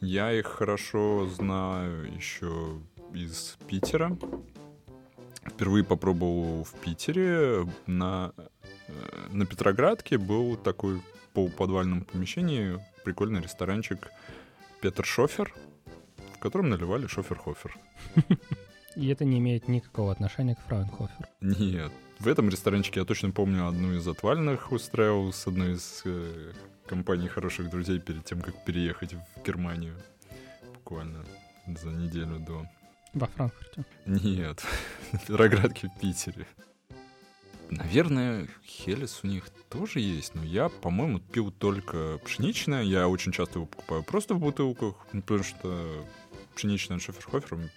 Я 0.00 0.32
их 0.32 0.46
хорошо 0.46 1.28
знаю 1.28 2.12
еще 2.12 2.80
из 3.14 3.56
Питера. 3.68 4.16
Впервые 5.44 5.84
попробовал 5.84 6.64
в 6.64 6.72
Питере. 6.80 7.66
На, 7.86 8.32
э, 8.88 8.92
на 9.30 9.46
Петроградке 9.46 10.18
был 10.18 10.56
такой 10.56 11.00
полуподвальном 11.34 12.04
помещении 12.04 12.78
прикольный 13.04 13.40
ресторанчик 13.40 14.10
Петр 14.80 15.04
Шофер, 15.04 15.52
в 16.34 16.38
котором 16.38 16.70
наливали 16.70 17.06
шофер-хофер. 17.06 17.76
И 18.96 19.08
это 19.08 19.24
не 19.24 19.38
имеет 19.38 19.68
никакого 19.68 20.12
отношения 20.12 20.54
к 20.54 20.60
Фрауенхофер. 20.66 21.28
Нет. 21.40 21.92
В 22.18 22.28
этом 22.28 22.48
ресторанчике 22.50 23.00
я 23.00 23.06
точно 23.06 23.30
помню 23.30 23.66
одну 23.66 23.94
из 23.94 24.06
отвальных 24.06 24.70
устраивал 24.70 25.32
с 25.32 25.46
одной 25.46 25.72
из 25.72 26.02
э, 26.04 26.52
компанией 26.86 27.28
хороших 27.28 27.70
друзей 27.70 27.98
перед 28.00 28.24
тем, 28.24 28.40
как 28.40 28.64
переехать 28.64 29.14
в 29.14 29.46
Германию. 29.46 29.94
Буквально 30.74 31.24
за 31.66 31.88
неделю 31.88 32.38
до. 32.38 32.66
Во 33.14 33.26
Франкфурте? 33.26 33.84
Нет, 34.06 34.64
в 35.12 35.26
Петроградке 35.26 35.88
в 35.88 36.00
Питере. 36.00 36.46
Наверное, 37.70 38.48
Хелес 38.64 39.20
у 39.22 39.26
них 39.26 39.48
тоже 39.70 40.00
есть, 40.00 40.34
но 40.34 40.44
я, 40.44 40.68
по-моему, 40.68 41.20
пил 41.20 41.50
только 41.50 42.18
пшеничное. 42.24 42.82
Я 42.82 43.08
очень 43.08 43.32
часто 43.32 43.60
его 43.60 43.66
покупаю 43.66 44.02
просто 44.02 44.34
в 44.34 44.40
бутылках, 44.40 44.94
потому 45.10 45.42
что 45.42 46.04
пшеничное 46.54 46.98
Шеферхофер, 46.98 47.70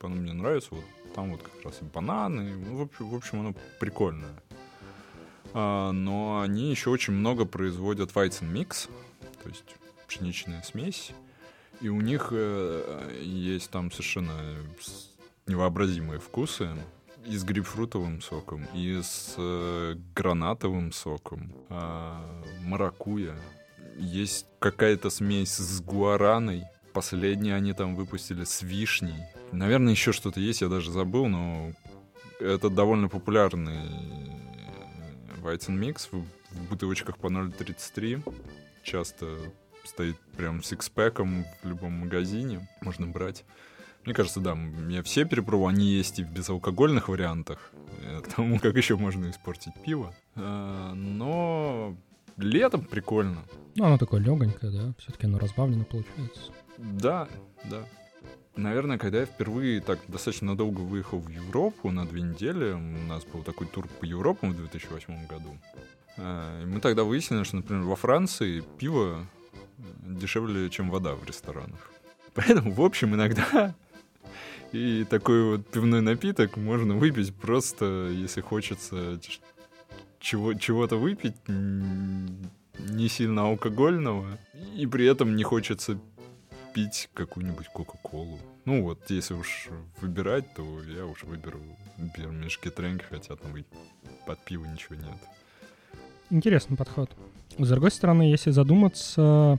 оно 0.00 0.14
мне 0.16 0.32
нравится. 0.32 0.74
Вот 0.74 0.84
там 1.14 1.30
вот 1.30 1.42
как 1.42 1.64
раз 1.64 1.80
и 1.80 1.84
бананы. 1.84 2.56
Ну, 2.56 2.76
в, 2.76 2.82
общем, 2.82 3.08
в 3.08 3.14
общем, 3.14 3.40
оно 3.40 3.54
прикольное. 3.78 4.34
А, 5.52 5.92
но 5.92 6.40
они 6.40 6.70
еще 6.70 6.90
очень 6.90 7.12
много 7.12 7.44
производят 7.44 8.10
Weizen 8.12 8.50
Mix, 8.52 8.88
то 9.42 9.48
есть 9.48 9.64
пшеничная 10.06 10.62
смесь. 10.62 11.12
И 11.80 11.88
у 11.88 12.00
них 12.00 12.28
э, 12.30 13.20
есть 13.22 13.70
там 13.70 13.90
совершенно 13.90 14.32
невообразимые 15.46 16.20
вкусы 16.20 16.68
и 17.26 17.36
с 17.36 17.44
грейпфрутовым 17.44 18.20
соком, 18.20 18.66
и 18.74 19.00
с 19.02 19.34
э, 19.36 19.94
гранатовым 20.14 20.92
соком, 20.92 21.52
э, 21.68 22.14
маракуя. 22.62 23.36
Есть 23.96 24.46
какая-то 24.58 25.10
смесь 25.10 25.56
с 25.56 25.80
гуараной. 25.80 26.64
Последние 26.92 27.54
они 27.54 27.72
там 27.72 27.96
выпустили 27.96 28.44
с 28.44 28.62
вишней. 28.62 29.24
Наверное, 29.52 29.92
еще 29.92 30.12
что-то 30.12 30.40
есть, 30.40 30.60
я 30.60 30.68
даже 30.68 30.90
забыл, 30.90 31.26
но 31.26 31.72
это 32.40 32.70
довольно 32.70 33.08
популярный 33.08 33.80
Weizen 35.42 35.96
в, 36.10 36.24
в 36.54 36.68
бутылочках 36.68 37.18
по 37.18 37.28
0,33. 37.28 38.22
Часто 38.82 39.38
стоит 39.90 40.16
прям 40.36 40.62
сикспэком 40.62 41.44
в 41.62 41.68
любом 41.68 41.92
магазине. 41.92 42.68
Можно 42.80 43.08
брать. 43.08 43.44
Мне 44.04 44.14
кажется, 44.14 44.40
да, 44.40 44.56
я 44.88 45.02
все 45.02 45.26
перепробовал, 45.26 45.68
они 45.68 45.86
есть 45.86 46.18
и 46.20 46.24
в 46.24 46.32
безалкогольных 46.32 47.08
вариантах, 47.08 47.70
э, 48.02 48.20
к 48.22 48.28
тому, 48.34 48.58
как 48.58 48.76
еще 48.76 48.96
можно 48.96 49.28
испортить 49.28 49.74
пиво. 49.84 50.14
А, 50.36 50.94
но 50.94 51.94
летом 52.38 52.82
прикольно. 52.82 53.42
Ну, 53.74 53.84
оно 53.84 53.98
такое 53.98 54.20
легонькое, 54.20 54.72
да, 54.72 54.94
все-таки 54.98 55.26
оно 55.26 55.38
разбавлено 55.38 55.84
получается. 55.84 56.52
Да, 56.78 57.28
да. 57.64 57.84
Наверное, 58.56 58.96
когда 58.96 59.20
я 59.20 59.26
впервые 59.26 59.80
так 59.80 59.98
достаточно 60.08 60.56
долго 60.56 60.80
выехал 60.80 61.18
в 61.18 61.28
Европу 61.28 61.90
на 61.90 62.06
две 62.06 62.22
недели, 62.22 62.72
у 62.72 63.06
нас 63.06 63.24
был 63.24 63.42
такой 63.42 63.66
тур 63.66 63.86
по 64.00 64.04
Европе 64.06 64.48
в 64.48 64.56
2008 64.56 65.26
году, 65.26 65.58
а, 66.16 66.62
и 66.62 66.64
мы 66.64 66.80
тогда 66.80 67.04
выяснили, 67.04 67.42
что, 67.42 67.56
например, 67.56 67.82
во 67.82 67.96
Франции 67.96 68.62
пиво 68.78 69.26
дешевле, 70.02 70.70
чем 70.70 70.90
вода 70.90 71.14
в 71.14 71.24
ресторанах. 71.24 71.90
Поэтому, 72.34 72.72
в 72.72 72.82
общем, 72.82 73.14
иногда 73.14 73.74
и 74.72 75.04
такой 75.04 75.42
вот 75.44 75.66
пивной 75.66 76.00
напиток 76.00 76.56
можно 76.56 76.94
выпить 76.94 77.34
просто, 77.34 78.10
если 78.12 78.40
хочется 78.40 79.20
чего, 80.20 80.54
чего-то 80.54 80.96
выпить 80.96 81.36
не 81.48 83.08
сильно 83.08 83.42
алкогольного, 83.42 84.38
и 84.76 84.86
при 84.86 85.06
этом 85.06 85.36
не 85.36 85.42
хочется 85.42 85.98
пить 86.74 87.10
какую-нибудь 87.14 87.68
Кока-Колу. 87.68 88.38
Ну 88.64 88.82
вот, 88.82 89.10
если 89.10 89.34
уж 89.34 89.68
выбирать, 90.00 90.54
то 90.54 90.82
я 90.84 91.04
уж 91.04 91.24
выберу 91.24 91.60
Бирмишки 91.96 92.70
Трэнк, 92.70 93.02
хотя 93.08 93.36
там 93.36 93.56
и 93.56 93.64
под 94.26 94.44
пиво 94.44 94.64
ничего 94.66 94.94
нет. 94.96 95.16
Интересный 96.30 96.76
подход. 96.76 97.10
С 97.58 97.68
другой 97.68 97.90
стороны, 97.90 98.22
если 98.22 98.52
задуматься, 98.52 99.58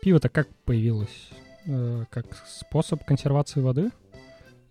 пиво-то 0.00 0.28
как 0.28 0.48
появилось? 0.64 1.30
Э, 1.66 2.04
как 2.10 2.26
способ 2.48 3.04
консервации 3.04 3.60
воды? 3.60 3.90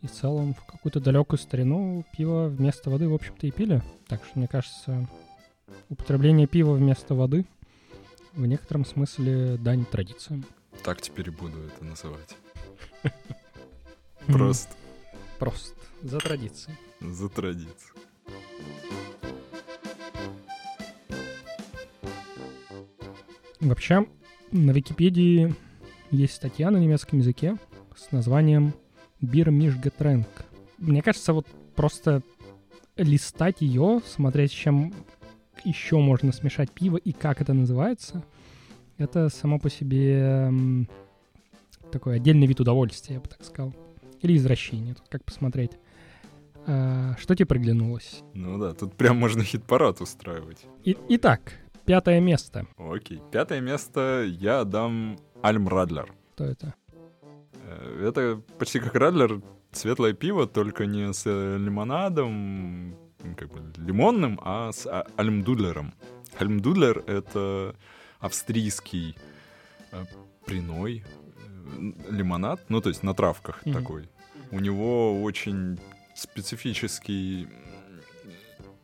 И 0.01 0.07
в 0.07 0.11
целом 0.11 0.53
в 0.53 0.65
какую-то 0.65 1.00
далекую 1.00 1.39
старину 1.39 2.03
пиво 2.15 2.47
вместо 2.47 2.89
воды, 2.89 3.07
в 3.07 3.13
общем-то, 3.13 3.47
и 3.47 3.51
пили. 3.51 3.81
Так 4.07 4.25
что, 4.25 4.39
мне 4.39 4.47
кажется, 4.47 5.07
употребление 5.89 6.47
пива 6.47 6.73
вместо 6.73 7.15
воды 7.15 7.45
в 8.33 8.45
некотором 8.45 8.83
смысле 8.83 9.57
дань 9.57 9.85
традициям. 9.85 10.45
Так 10.83 11.01
теперь 11.01 11.27
и 11.27 11.31
буду 11.31 11.59
это 11.59 11.85
называть. 11.85 12.35
Просто. 14.27 14.73
Просто. 15.39 15.75
За 16.01 16.19
традицией. 16.19 16.77
За 17.00 17.29
традицией. 17.29 17.93
Вообще, 23.62 24.08
на 24.51 24.72
Википедии 24.72 25.53
есть 26.10 26.34
статья 26.34 26.72
на 26.72 26.77
немецком 26.77 27.20
языке 27.20 27.58
с 27.96 28.12
названием 28.12 28.74
Бир 29.22 29.51
Мишгетренк. 29.51 30.27
Мне 30.80 31.03
кажется, 31.03 31.32
вот 31.32 31.46
просто 31.75 32.24
листать 32.98 33.62
ее, 33.62 34.01
смотреть, 34.06 34.51
с 34.51 34.56
чем 34.56 34.94
еще 35.63 35.98
можно 35.98 36.32
смешать 36.32 36.72
пиво 36.72 36.98
и 36.98 37.12
как 37.12 37.39
это 37.39 37.53
называется, 37.53 38.24
это 38.98 39.30
само 39.30 39.60
по 39.60 39.70
себе 39.70 40.51
такой 41.91 42.15
отдельный 42.15 42.48
вид 42.48 42.60
удовольствия, 42.60 43.15
я 43.15 43.22
бы 43.22 43.27
так 43.27 43.44
сказал. 43.44 43.75
Или 44.22 44.38
извращение, 44.38 44.96
тут 44.96 45.08
как 45.08 45.24
посмотреть. 45.24 45.72
А, 46.65 47.15
что 47.20 47.36
тебе 47.36 47.46
приглянулось? 47.46 48.24
Ну 48.34 48.58
да, 48.58 48.74
тут 48.74 48.96
прям 48.96 49.18
можно 49.18 49.44
хит-парад 49.44 50.01
устраивать. 50.01 50.65
И, 50.84 50.98
итак, 51.10 51.61
пятое 51.85 52.19
место. 52.19 52.67
Окей, 52.77 53.21
пятое 53.31 53.61
место 53.61 54.25
я 54.27 54.63
дам 54.63 55.19
Альм 55.41 55.67
Радлер. 55.67 56.13
Кто 56.33 56.45
это? 56.45 56.73
Э, 57.53 58.07
это 58.07 58.41
почти 58.57 58.79
как 58.79 58.95
Радлер, 58.95 59.41
светлое 59.71 60.13
пиво, 60.13 60.47
только 60.47 60.85
не 60.85 61.13
с 61.13 61.23
э, 61.25 61.57
лимонадом, 61.57 62.95
как 63.38 63.50
бы 63.51 63.61
лимонным, 63.77 64.39
а 64.43 64.71
с 64.71 64.85
а, 64.85 65.05
альмдудлером. 65.17 65.93
Альмдудлер— 66.39 67.03
это 67.07 67.75
австрийский 68.19 69.17
э, 69.91 70.05
приной 70.45 71.03
лимонад, 72.09 72.61
ну, 72.69 72.81
то 72.81 72.89
есть 72.89 73.03
на 73.03 73.13
травках 73.13 73.63
mm-hmm. 73.63 73.73
такой. 73.73 74.09
У 74.51 74.59
него 74.59 75.21
очень 75.21 75.79
специфический 76.15 77.47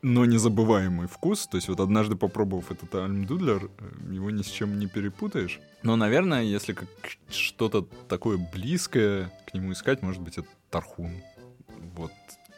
но 0.01 0.25
незабываемый 0.25 1.07
вкус. 1.07 1.47
То 1.47 1.57
есть 1.57 1.67
вот 1.67 1.79
однажды 1.79 2.15
попробовав 2.15 2.71
этот 2.71 2.93
альмдудлер, 2.95 3.69
э, 3.79 4.13
его 4.13 4.29
ни 4.31 4.41
с 4.41 4.47
чем 4.47 4.79
не 4.79 4.87
перепутаешь. 4.87 5.59
Но, 5.83 5.95
наверное, 5.95 6.43
если 6.43 6.73
как 6.73 6.89
что-то 7.29 7.87
такое 8.07 8.37
близкое 8.37 9.31
к 9.47 9.53
нему 9.53 9.71
искать, 9.71 10.01
может 10.01 10.21
быть, 10.21 10.37
это 10.37 10.47
тархун. 10.69 11.11
Вот, 11.95 12.11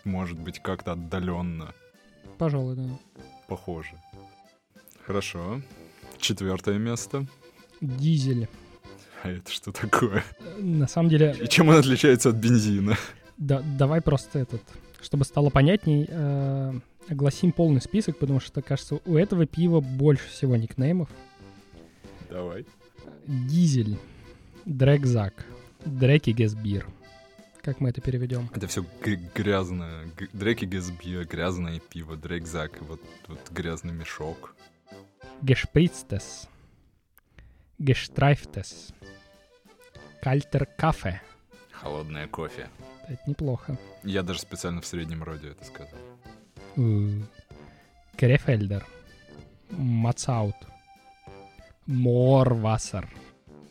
может 0.03 0.39
быть, 0.39 0.59
как-то 0.59 0.93
отдаленно. 0.93 1.73
Пожалуй, 2.37 2.75
да. 2.75 2.83
Похоже. 3.47 4.01
Хорошо. 5.05 5.61
Четвертое 6.19 6.77
место. 6.77 7.25
Дизель. 7.81 8.47
А 9.23 9.29
это 9.29 9.51
что 9.51 9.71
такое? 9.71 10.23
На 10.57 10.87
самом 10.87 11.09
деле... 11.09 11.35
И 11.41 11.47
чем 11.47 11.69
он 11.69 11.75
отличается 11.75 12.29
от 12.29 12.35
бензина? 12.35 12.95
Да, 13.37 13.61
давай 13.61 14.01
просто 14.01 14.39
этот, 14.39 14.61
чтобы 15.01 15.25
стало 15.25 15.49
понятней, 15.49 16.05
э, 16.07 16.79
огласим 17.07 17.51
полный 17.51 17.81
список, 17.81 18.17
потому 18.17 18.39
что, 18.39 18.61
кажется, 18.61 18.99
у 19.05 19.15
этого 19.15 19.45
пива 19.45 19.79
больше 19.79 20.27
всего 20.29 20.55
никнеймов. 20.55 21.09
Давай. 22.29 22.65
Дизель, 23.25 23.97
Дрэгзак, 24.65 25.45
Дреки 25.85 26.31
Гесбир. 26.31 26.87
Как 27.61 27.79
мы 27.81 27.89
это 27.89 28.01
переведем? 28.01 28.49
Это 28.53 28.67
все 28.67 28.85
грязное. 29.35 30.09
Дреки 30.33 30.65
Гесбир, 30.65 31.25
грязное 31.25 31.79
пиво, 31.79 32.15
Дрэгзак, 32.15 32.81
вот, 32.81 33.01
вот 33.27 33.39
грязный 33.51 33.93
мешок. 33.93 34.55
Гешприцтес, 35.41 36.47
Гештрайфтес, 37.77 38.93
Кальтер 40.21 40.65
Кафе. 40.65 41.21
Холодное 41.71 42.27
кофе. 42.27 42.69
Это 43.07 43.21
неплохо. 43.25 43.77
Я 44.03 44.21
даже 44.21 44.39
специально 44.39 44.81
в 44.81 44.85
среднем 44.85 45.23
роде 45.23 45.49
это 45.49 45.65
сказал. 45.65 45.99
Крефельдер, 48.15 48.85
Мацаут, 49.71 50.55
Морвассер, 51.85 53.09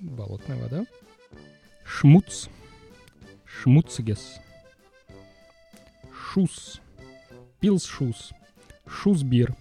болотная 0.01 0.57
вода, 0.57 0.85
Шмуц, 1.85 2.49
Шмуцгес, 3.45 4.41
Шус, 6.13 6.81
Пилсшус, 7.61 8.33
Шусбир 8.87 9.55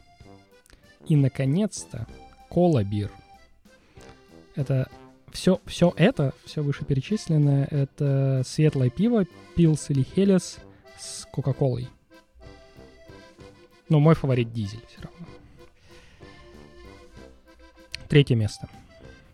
и, 1.08 1.16
наконец-то, 1.16 2.08
Колабир. 2.50 3.12
Это 4.56 4.90
все, 5.32 5.62
все 5.66 5.94
это, 5.96 6.34
все 6.46 6.62
вышеперечисленное, 6.62 7.68
это 7.70 8.42
светлое 8.46 8.90
пиво, 8.90 9.26
пилс 9.56 9.90
или 9.90 10.04
хелес 10.04 10.58
с 11.00 11.26
Кока-Колой. 11.32 11.88
Но 13.90 14.00
мой 14.00 14.16
фаворит 14.16 14.52
дизель 14.52 14.86
все 14.88 15.02
равно. 15.02 15.28
Третье 18.10 18.36
место. 18.36 18.70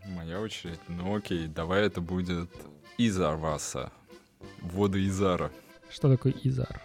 Моя 0.06 0.40
очередь. 0.40 0.80
Ну 0.88 1.16
окей, 1.16 1.46
давай 1.46 1.82
это 1.86 2.00
будет 2.00 2.50
Изарваса. 2.98 3.92
Воды 4.60 5.06
Изара. 5.06 5.50
Что 5.90 6.10
такое 6.10 6.34
Изар? 6.42 6.82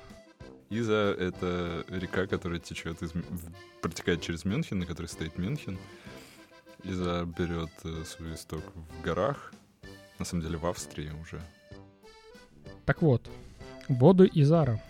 Иза— 0.70 1.16
это 1.20 1.84
река, 1.88 2.28
которая 2.28 2.60
течет 2.60 3.02
из, 3.02 3.12
протекает 3.82 4.22
через 4.22 4.46
Мюнхен, 4.46 4.80
на 4.80 4.86
которой 4.86 5.08
стоит 5.08 5.38
Мюнхен. 5.38 5.80
Иза 6.84 7.26
берет 7.26 7.72
э, 7.84 8.04
свой 8.06 8.36
исток 8.36 8.64
в 8.76 9.02
горах, 9.02 9.52
на 10.20 10.26
самом 10.26 10.44
деле 10.44 10.58
в 10.58 10.66
Австрии 10.68 11.10
уже. 11.10 11.42
Так 12.86 13.02
вот, 13.02 13.30
воду 13.88 14.26
Изара. 14.26 14.82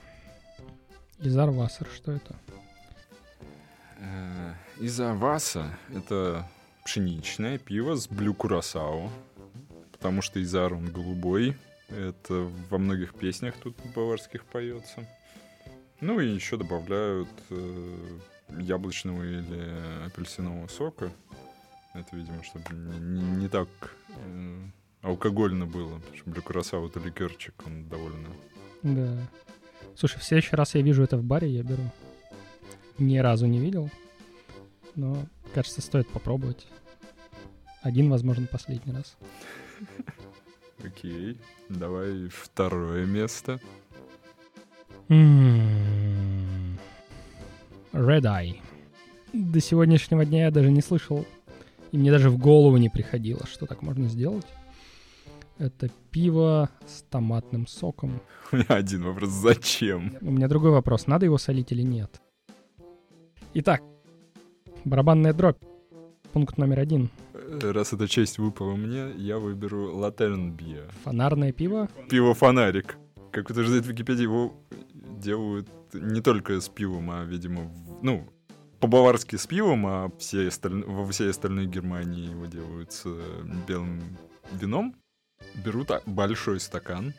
Изар 1.19 1.49
Вассер, 1.49 1.87
что 1.95 2.11
это? 2.11 2.35
Э, 3.99 4.53
Иза 4.79 5.13
Васа— 5.13 5.77
это 5.95 6.47
пшеничное 6.85 7.57
пиво 7.57 7.95
с 7.95 8.07
блю 8.07 8.33
курасао, 8.33 9.11
потому 9.91 10.21
что 10.21 10.41
Изар, 10.41 10.73
он 10.73 10.91
голубой. 10.91 11.55
Это 11.89 12.49
во 12.69 12.77
многих 12.77 13.13
песнях 13.15 13.55
тут 13.61 13.75
баварских 13.95 14.45
поется. 14.45 15.07
Ну 16.01 16.19
и 16.19 16.29
еще 16.29 16.55
добавляют 16.55 17.29
э, 17.49 18.19
яблочного 18.59 19.23
или 19.23 20.05
апельсинового 20.05 20.67
сока. 20.67 21.11
Это, 21.93 22.15
видимо, 22.15 22.43
чтобы 22.43 22.65
не, 22.71 22.99
не, 22.99 23.21
не 23.21 23.47
так 23.49 23.67
э, 24.09 24.59
алкогольно 25.01 25.65
было. 25.65 25.95
Потому 25.99 26.17
что 26.17 26.29
Блюкурасау 26.29 26.87
это 26.87 26.99
ликерчик, 26.99 27.53
он 27.65 27.89
довольно... 27.89 28.29
Да. 28.83 29.17
Слушай, 29.95 30.19
в 30.19 30.23
следующий 30.23 30.55
раз 30.55 30.75
я 30.75 30.81
вижу 30.81 31.03
это 31.03 31.17
в 31.17 31.23
баре, 31.23 31.49
я 31.49 31.63
беру. 31.63 31.83
Ни 32.99 33.17
разу 33.17 33.47
не 33.47 33.59
видел. 33.59 33.89
Но, 34.95 35.25
кажется, 35.53 35.81
стоит 35.81 36.07
попробовать. 36.09 36.67
Один, 37.81 38.09
возможно, 38.09 38.45
последний 38.45 38.93
раз. 38.93 39.17
Окей. 40.83 41.39
Давай 41.69 42.27
второе 42.27 43.05
место. 43.05 43.59
М-м-м. 45.07 46.77
Red 47.93 48.23
Eye. 48.23 48.57
До 49.33 49.59
сегодняшнего 49.59 50.25
дня 50.25 50.45
я 50.45 50.51
даже 50.51 50.71
не 50.71 50.81
слышал, 50.81 51.25
и 51.91 51.97
мне 51.97 52.11
даже 52.11 52.29
в 52.29 52.37
голову 52.37 52.77
не 52.77 52.89
приходило, 52.89 53.45
что 53.45 53.65
так 53.65 53.81
можно 53.81 54.07
сделать. 54.07 54.45
Это 55.57 55.89
пиво 56.11 56.69
с 56.87 57.01
томатным 57.03 57.67
соком. 57.67 58.21
У 58.51 58.55
меня 58.55 58.65
один 58.69 59.03
вопрос. 59.03 59.29
Зачем? 59.29 60.17
У 60.21 60.31
меня 60.31 60.47
другой 60.47 60.71
вопрос. 60.71 61.07
Надо 61.07 61.25
его 61.25 61.37
солить 61.37 61.71
или 61.71 61.81
нет? 61.81 62.21
Итак, 63.53 63.81
барабанная 64.85 65.33
дробь. 65.33 65.57
Пункт 66.33 66.57
номер 66.57 66.79
один. 66.79 67.09
Раз 67.61 67.93
эта 67.93 68.07
честь 68.07 68.37
выпала 68.37 68.75
мне, 68.75 69.11
я 69.17 69.39
выберу 69.39 69.95
Латерн 69.95 70.51
Биа. 70.51 70.87
Фонарное 71.03 71.51
пиво. 71.51 71.89
Пиво-фонарик. 72.09 72.97
Как 73.31 73.49
утверждает 73.49 73.85
Википедия, 73.87 74.23
его 74.23 74.53
делают 74.93 75.67
не 75.93 76.21
только 76.21 76.59
с 76.61 76.69
пивом, 76.69 77.09
а, 77.09 77.23
видимо, 77.25 77.71
ну, 78.03 78.27
по-баварски 78.79 79.35
с 79.35 79.47
пивом, 79.47 79.87
а 79.87 80.11
все 80.19 80.47
осталь- 80.47 80.83
во 80.85 81.05
всей 81.07 81.31
остальной 81.31 81.65
Германии 81.65 82.29
его 82.29 82.45
делают 82.45 82.91
с 82.91 83.03
э, 83.05 83.43
белым 83.67 84.17
вином. 84.51 84.95
Берут 85.65 85.89
большой 86.05 86.59
стакан. 86.59 87.13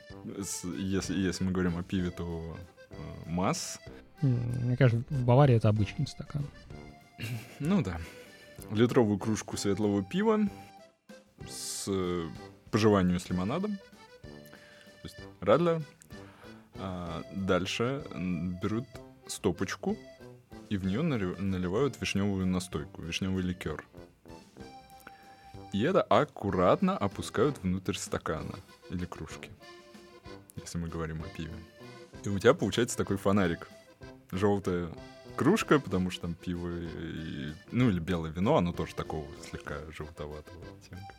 если, 0.79 1.19
если 1.19 1.45
мы 1.45 1.51
говорим 1.51 1.77
о 1.77 1.83
пиве, 1.83 2.11
то 2.11 2.57
э, 2.91 2.95
масс. 3.27 3.81
Мне 4.23 4.77
кажется, 4.77 5.03
в 5.09 5.25
Баварии 5.25 5.57
это 5.57 5.69
обычный 5.69 6.07
стакан. 6.07 6.47
Ну 7.59 7.83
да. 7.83 7.99
Литровую 8.71 9.19
кружку 9.19 9.57
светлого 9.57 10.03
пива 10.03 10.41
с 11.49 11.87
э, 11.89 12.29
по 12.71 12.79
желанию 12.79 13.19
с 13.19 13.29
лимонадом. 13.31 13.79
То 14.23 15.05
есть 15.05 15.17
Радлер. 15.41 15.83
А, 16.83 17.23
дальше 17.35 18.03
берут 18.63 18.87
стопочку 19.27 19.97
и 20.71 20.77
в 20.77 20.87
нее 20.87 21.03
наливают 21.03 22.01
вишневую 22.01 22.47
настойку, 22.47 23.03
вишневый 23.03 23.43
ликер. 23.43 23.85
И 25.73 25.83
это 25.83 26.03
аккуратно 26.03 26.97
опускают 26.97 27.63
внутрь 27.63 27.95
стакана 27.95 28.55
или 28.89 29.05
кружки, 29.05 29.51
если 30.57 30.79
мы 30.79 30.89
говорим 30.89 31.23
о 31.23 31.29
пиве. 31.29 31.53
И 32.25 32.29
у 32.29 32.39
тебя 32.39 32.55
получается 32.55 32.97
такой 32.97 33.19
фонарик. 33.19 33.69
Желтая 34.33 34.89
кружка, 35.37 35.79
потому 35.79 36.11
что 36.11 36.23
там 36.23 36.35
пиво, 36.35 36.69
и- 36.71 37.53
ну 37.73 37.89
или 37.91 37.99
белое 37.99 38.31
вино, 38.31 38.57
оно 38.57 38.73
тоже 38.73 38.95
такого 38.95 39.27
слегка 39.51 39.77
желтоватого 39.97 40.57
оттенка. 40.79 41.15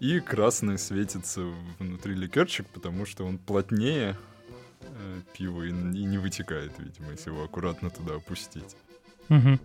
И 0.00 0.18
красный 0.20 0.78
светится 0.78 1.42
внутри 1.78 2.14
ликерчик, 2.14 2.66
потому 2.68 3.04
что 3.06 3.24
он 3.26 3.38
плотнее 3.38 4.16
э, 4.82 5.20
пива 5.36 5.62
и, 5.62 5.68
и 5.68 5.72
не 5.72 6.18
вытекает, 6.18 6.72
видимо, 6.78 7.10
если 7.12 7.30
его 7.30 7.44
аккуратно 7.44 7.90
туда 7.90 8.14
опустить. 8.16 8.76
Мгм. 9.28 9.60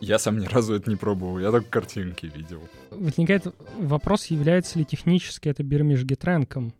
Я 0.00 0.18
сам 0.18 0.38
ни 0.38 0.46
разу 0.46 0.74
это 0.74 0.90
не 0.90 0.96
пробовал, 0.96 1.38
я 1.38 1.50
только 1.50 1.68
картинки 1.70 2.26
видел. 2.26 2.66
Возникает 2.90 3.54
вопрос, 3.78 4.26
является 4.26 4.78
ли 4.78 4.84
технически 4.84 5.48
это 5.48 5.62
бирмиш-гитренком, 5.62 6.72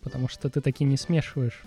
потому 0.00 0.28
что 0.28 0.48
ты 0.48 0.60
такие 0.60 0.84
не 0.88 0.96
смешиваешь. 0.96 1.62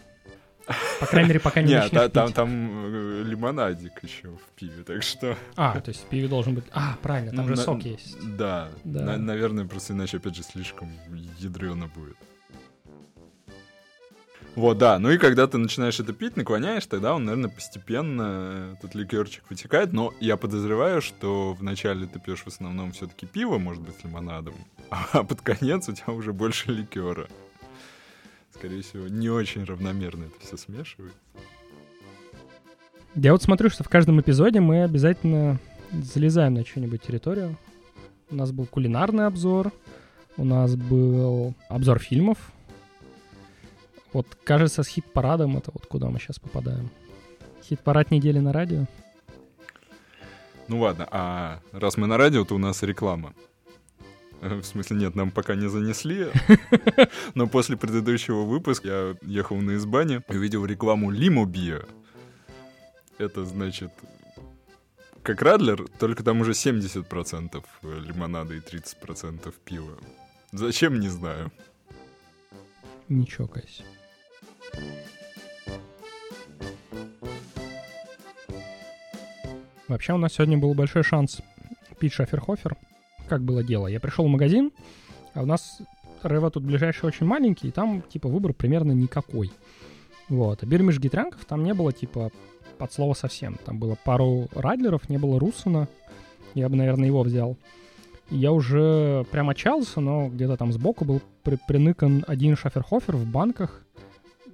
По 0.99 1.05
крайней 1.05 1.29
мере, 1.29 1.39
пока 1.39 1.61
не 1.61 1.69
Нет, 1.69 1.91
та- 1.91 2.09
там, 2.09 2.33
там 2.33 2.49
э, 2.85 3.23
лимонадик 3.25 4.03
еще 4.03 4.29
в 4.29 4.41
пиве, 4.55 4.83
так 4.83 5.03
что... 5.03 5.37
А, 5.55 5.79
то 5.79 5.89
есть 5.89 6.01
в 6.03 6.05
пиве 6.05 6.27
должен 6.27 6.55
быть... 6.55 6.65
А, 6.71 6.97
правильно, 7.01 7.31
там 7.35 7.47
же 7.47 7.55
На- 7.55 7.61
сок 7.61 7.83
есть. 7.83 8.17
Да, 8.37 8.69
Да. 8.83 9.03
на- 9.03 9.17
наверное, 9.17 9.65
просто 9.65 9.93
иначе, 9.93 10.17
опять 10.17 10.35
же, 10.35 10.43
слишком 10.43 10.91
ядрено 11.37 11.87
будет. 11.87 12.17
Вот, 14.55 14.79
да. 14.79 14.97
Ну 14.97 15.11
и 15.11 15.19
когда 15.19 15.45
ты 15.45 15.59
начинаешь 15.59 15.99
это 15.99 16.13
пить, 16.13 16.35
наклоняешь, 16.35 16.85
тогда 16.87 17.13
он, 17.13 17.25
наверное, 17.25 17.51
постепенно, 17.51 18.21
э, 18.23 18.75
этот 18.79 18.95
ликерчик 18.95 19.43
вытекает. 19.51 19.93
Но 19.93 20.15
я 20.19 20.35
подозреваю, 20.35 20.99
что 21.03 21.53
вначале 21.53 22.07
ты 22.07 22.19
пьешь 22.19 22.41
в 22.41 22.47
основном 22.47 22.91
все-таки 22.91 23.27
пиво, 23.27 23.59
может 23.59 23.83
быть, 23.83 23.99
с 23.99 24.03
лимонадом, 24.03 24.55
а 24.89 25.23
под 25.23 25.41
конец 25.41 25.87
у 25.89 25.93
тебя 25.93 26.11
уже 26.11 26.33
больше 26.33 26.71
ликера. 26.71 27.27
Скорее 28.57 28.81
всего, 28.81 29.07
не 29.07 29.29
очень 29.29 29.63
равномерно 29.65 30.25
это 30.25 30.45
все 30.45 30.57
смешивается. 30.57 31.19
Я 33.13 33.31
вот 33.31 33.43
смотрю, 33.43 33.69
что 33.69 33.83
в 33.83 33.89
каждом 33.89 34.19
эпизоде 34.19 34.59
мы 34.59 34.83
обязательно 34.83 35.59
залезаем 35.91 36.55
на 36.55 36.63
чью-нибудь 36.63 37.01
территорию. 37.01 37.55
У 38.29 38.35
нас 38.35 38.51
был 38.51 38.65
кулинарный 38.65 39.27
обзор, 39.27 39.71
у 40.37 40.43
нас 40.43 40.75
был 40.75 41.53
обзор 41.69 41.99
фильмов. 41.99 42.37
Вот, 44.11 44.27
кажется, 44.43 44.81
с 44.83 44.87
хит-парадом 44.87 45.57
это 45.57 45.71
вот 45.73 45.85
куда 45.85 46.09
мы 46.09 46.19
сейчас 46.19 46.39
попадаем. 46.39 46.89
Хит-парад 47.63 48.09
недели 48.09 48.39
на 48.39 48.53
радио. 48.53 48.85
Ну 50.67 50.79
ладно, 50.79 51.07
а 51.11 51.59
раз 51.71 51.97
мы 51.97 52.07
на 52.07 52.17
радио, 52.17 52.43
то 52.43 52.55
у 52.55 52.57
нас 52.57 52.81
реклама. 52.83 53.33
В 54.41 54.63
смысле, 54.63 54.97
нет, 54.97 55.15
нам 55.15 55.31
пока 55.31 55.55
не 55.55 55.67
занесли. 55.67 56.27
Но 57.35 57.47
после 57.47 57.77
предыдущего 57.77 58.43
выпуска 58.43 58.87
я 58.87 59.15
ехал 59.21 59.57
на 59.57 59.75
избане 59.75 60.21
и 60.29 60.35
увидел 60.35 60.65
рекламу 60.65 61.11
Лимо 61.11 61.45
Био. 61.45 61.85
Это 63.17 63.45
значит, 63.45 63.91
как 65.23 65.41
Радлер, 65.41 65.87
только 65.99 66.23
там 66.23 66.41
уже 66.41 66.51
70% 66.51 67.63
лимонада 67.83 68.53
и 68.53 68.59
30% 68.59 69.53
пива. 69.65 69.97
Зачем, 70.51 70.99
не 70.99 71.09
знаю. 71.09 71.51
Не 73.09 73.25
чокаясь. 73.25 73.81
Вообще 79.87 80.13
у 80.13 80.17
нас 80.17 80.33
сегодня 80.33 80.57
был 80.57 80.73
большой 80.73 81.03
шанс 81.03 81.41
пить 81.99 82.13
Шаферхофер. 82.13 82.75
Как 83.27 83.41
было 83.41 83.63
дело? 83.63 83.87
Я 83.87 83.99
пришел 83.99 84.25
в 84.25 84.29
магазин, 84.29 84.71
а 85.33 85.43
у 85.43 85.45
нас 85.45 85.81
Рева 86.23 86.49
тут 86.49 86.63
ближайший 86.63 87.05
очень 87.05 87.25
маленький, 87.25 87.67
и 87.67 87.71
там 87.71 88.01
типа 88.01 88.27
выбор 88.29 88.53
примерно 88.53 88.91
никакой. 88.91 89.51
Вот. 90.29 90.63
А 90.63 90.65
Бирмиш 90.65 90.99
Гитрянков 90.99 91.45
там 91.45 91.63
не 91.63 91.73
было 91.73 91.91
типа 91.93 92.31
под 92.77 92.93
слово 92.93 93.13
совсем. 93.13 93.57
Там 93.65 93.79
было 93.79 93.97
пару 94.03 94.47
Радлеров, 94.53 95.09
не 95.09 95.17
было 95.17 95.39
Руссона. 95.39 95.87
Я 96.53 96.69
бы, 96.69 96.75
наверное, 96.75 97.07
его 97.07 97.21
взял. 97.23 97.57
Я 98.29 98.51
уже 98.51 99.25
прям 99.31 99.49
отчаялся, 99.49 100.01
но 100.01 100.27
где-то 100.27 100.57
там 100.57 100.73
сбоку 100.73 101.05
был 101.05 101.21
при- 101.43 101.59
приныкан 101.67 102.25
один 102.27 102.57
Шаферхофер 102.57 103.15
в 103.15 103.25
банках. 103.25 103.85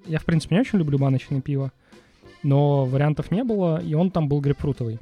Я, 0.05 0.19
в 0.19 0.25
принципе, 0.25 0.55
не 0.55 0.61
очень 0.61 0.79
люблю 0.79 0.99
баночное 0.99 1.41
пиво, 1.41 1.71
но 2.43 2.85
вариантов 2.85 3.31
не 3.31 3.43
было, 3.43 3.81
и 3.81 3.93
он 3.93 4.11
там 4.11 4.27
был 4.27 4.41
грейпфрутовый. 4.41 4.99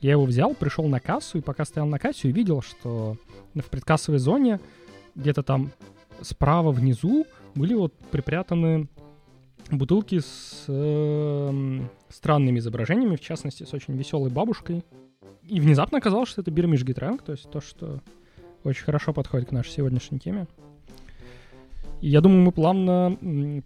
Я 0.00 0.12
его 0.12 0.24
взял, 0.24 0.54
пришел 0.54 0.86
на 0.88 0.98
кассу, 0.98 1.38
и 1.38 1.42
пока 1.42 1.64
стоял 1.64 1.86
на 1.86 1.98
кассе, 1.98 2.28
увидел, 2.28 2.62
что 2.62 3.16
в 3.54 3.64
предкассовой 3.68 4.18
зоне 4.18 4.60
где-то 5.14 5.42
там 5.42 5.70
справа 6.22 6.72
внизу 6.72 7.26
были 7.54 7.74
вот 7.74 7.94
припрятаны 8.10 8.88
бутылки 9.70 10.20
с 10.20 10.64
эм, 10.68 11.90
странными 12.08 12.58
изображениями, 12.58 13.16
в 13.16 13.20
частности, 13.20 13.64
с 13.64 13.74
очень 13.74 13.96
веселой 13.96 14.30
бабушкой. 14.30 14.84
И 15.46 15.60
внезапно 15.60 15.98
оказалось, 15.98 16.28
что 16.28 16.40
это 16.40 16.50
Бирмиш 16.50 16.82
Гитрэнк, 16.82 17.22
то 17.22 17.32
есть 17.32 17.50
то, 17.50 17.60
что 17.60 18.00
очень 18.64 18.84
хорошо 18.84 19.12
подходит 19.12 19.48
к 19.48 19.52
нашей 19.52 19.70
сегодняшней 19.70 20.18
теме. 20.18 20.46
И 22.00 22.08
я 22.08 22.20
думаю, 22.20 22.42
мы 22.42 22.52
плавно 22.52 23.18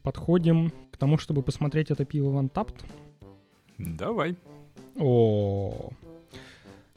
подходим 0.02 0.72
к 0.90 0.96
тому, 0.96 1.18
чтобы 1.18 1.42
посмотреть 1.42 1.90
это 1.90 2.04
пиво 2.04 2.30
в 2.30 2.38
Untapped. 2.38 2.84
Давай. 3.78 4.36
О, 4.96 5.90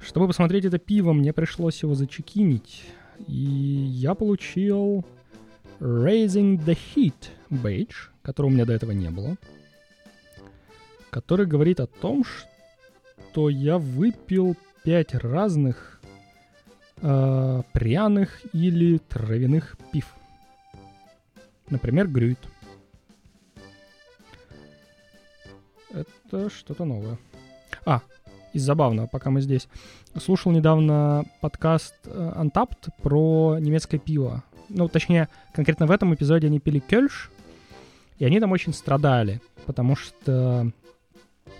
чтобы 0.08 0.28
посмотреть 0.28 0.64
это 0.64 0.78
пиво, 0.80 1.12
мне 1.12 1.34
пришлось 1.34 1.84
его 1.84 1.94
зачекинить. 1.94 2.86
И 3.28 3.34
я 3.34 4.16
получил 4.16 5.06
Raising 5.82 6.64
the 6.64 6.78
Heat 6.96 7.30
Beige, 7.50 8.10
которого 8.22 8.50
у 8.50 8.54
меня 8.54 8.66
до 8.66 8.72
этого 8.72 8.92
не 8.92 9.10
было, 9.10 9.36
который 11.10 11.46
говорит 11.46 11.82
о 11.82 11.88
том, 11.88 12.24
что 12.24 13.50
я 13.50 13.78
выпил 13.78 14.56
пять 14.86 15.14
разных 15.14 16.00
э, 17.02 17.62
пряных 17.74 18.42
или 18.54 19.00
травяных 19.00 19.76
пив. 19.92 20.16
Например, 21.70 22.08
грюйт. 22.08 22.40
Это 25.92 26.50
что-то 26.50 26.86
новое. 26.86 27.18
А, 27.86 28.02
из 28.54 28.64
забавного, 28.64 29.08
пока 29.08 29.30
мы 29.30 29.42
здесь. 29.42 29.68
Слушал 30.20 30.52
недавно 30.52 31.26
подкаст 31.42 31.96
э, 32.06 32.34
Untapped 32.38 32.90
про 33.02 33.58
немецкое 33.60 34.00
пиво. 34.00 34.44
Ну, 34.70 34.88
точнее, 34.88 35.30
конкретно 35.54 35.86
в 35.86 35.92
этом 35.92 36.14
эпизоде 36.14 36.48
они 36.48 36.60
пили 36.60 36.80
кельш, 36.80 37.32
и 38.20 38.26
они 38.26 38.40
там 38.40 38.52
очень 38.52 38.74
страдали, 38.74 39.42
потому 39.66 39.96
что 39.96 40.72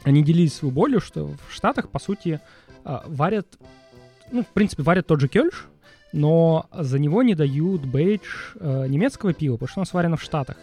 они 0.04 0.24
делились 0.24 0.56
свою 0.56 0.74
болью, 0.74 1.00
что 1.00 1.28
в 1.48 1.54
Штатах, 1.54 1.90
по 1.90 2.00
сути, 2.00 2.40
а, 2.84 3.04
варят, 3.08 3.48
ну, 4.32 4.44
в 4.44 4.48
принципе, 4.48 4.84
варят 4.84 5.08
тот 5.08 5.22
же 5.22 5.28
кельш, 5.28 5.68
но 6.14 6.68
за 6.72 7.00
него 7.00 7.24
не 7.24 7.36
дают 7.36 7.86
бейдж 7.86 8.56
э, 8.56 8.88
немецкого 8.88 9.34
пива, 9.34 9.56
потому 9.56 9.70
что 9.70 9.80
оно 9.82 9.86
сварено 9.86 10.18
в 10.18 10.22
Штатах. 10.22 10.58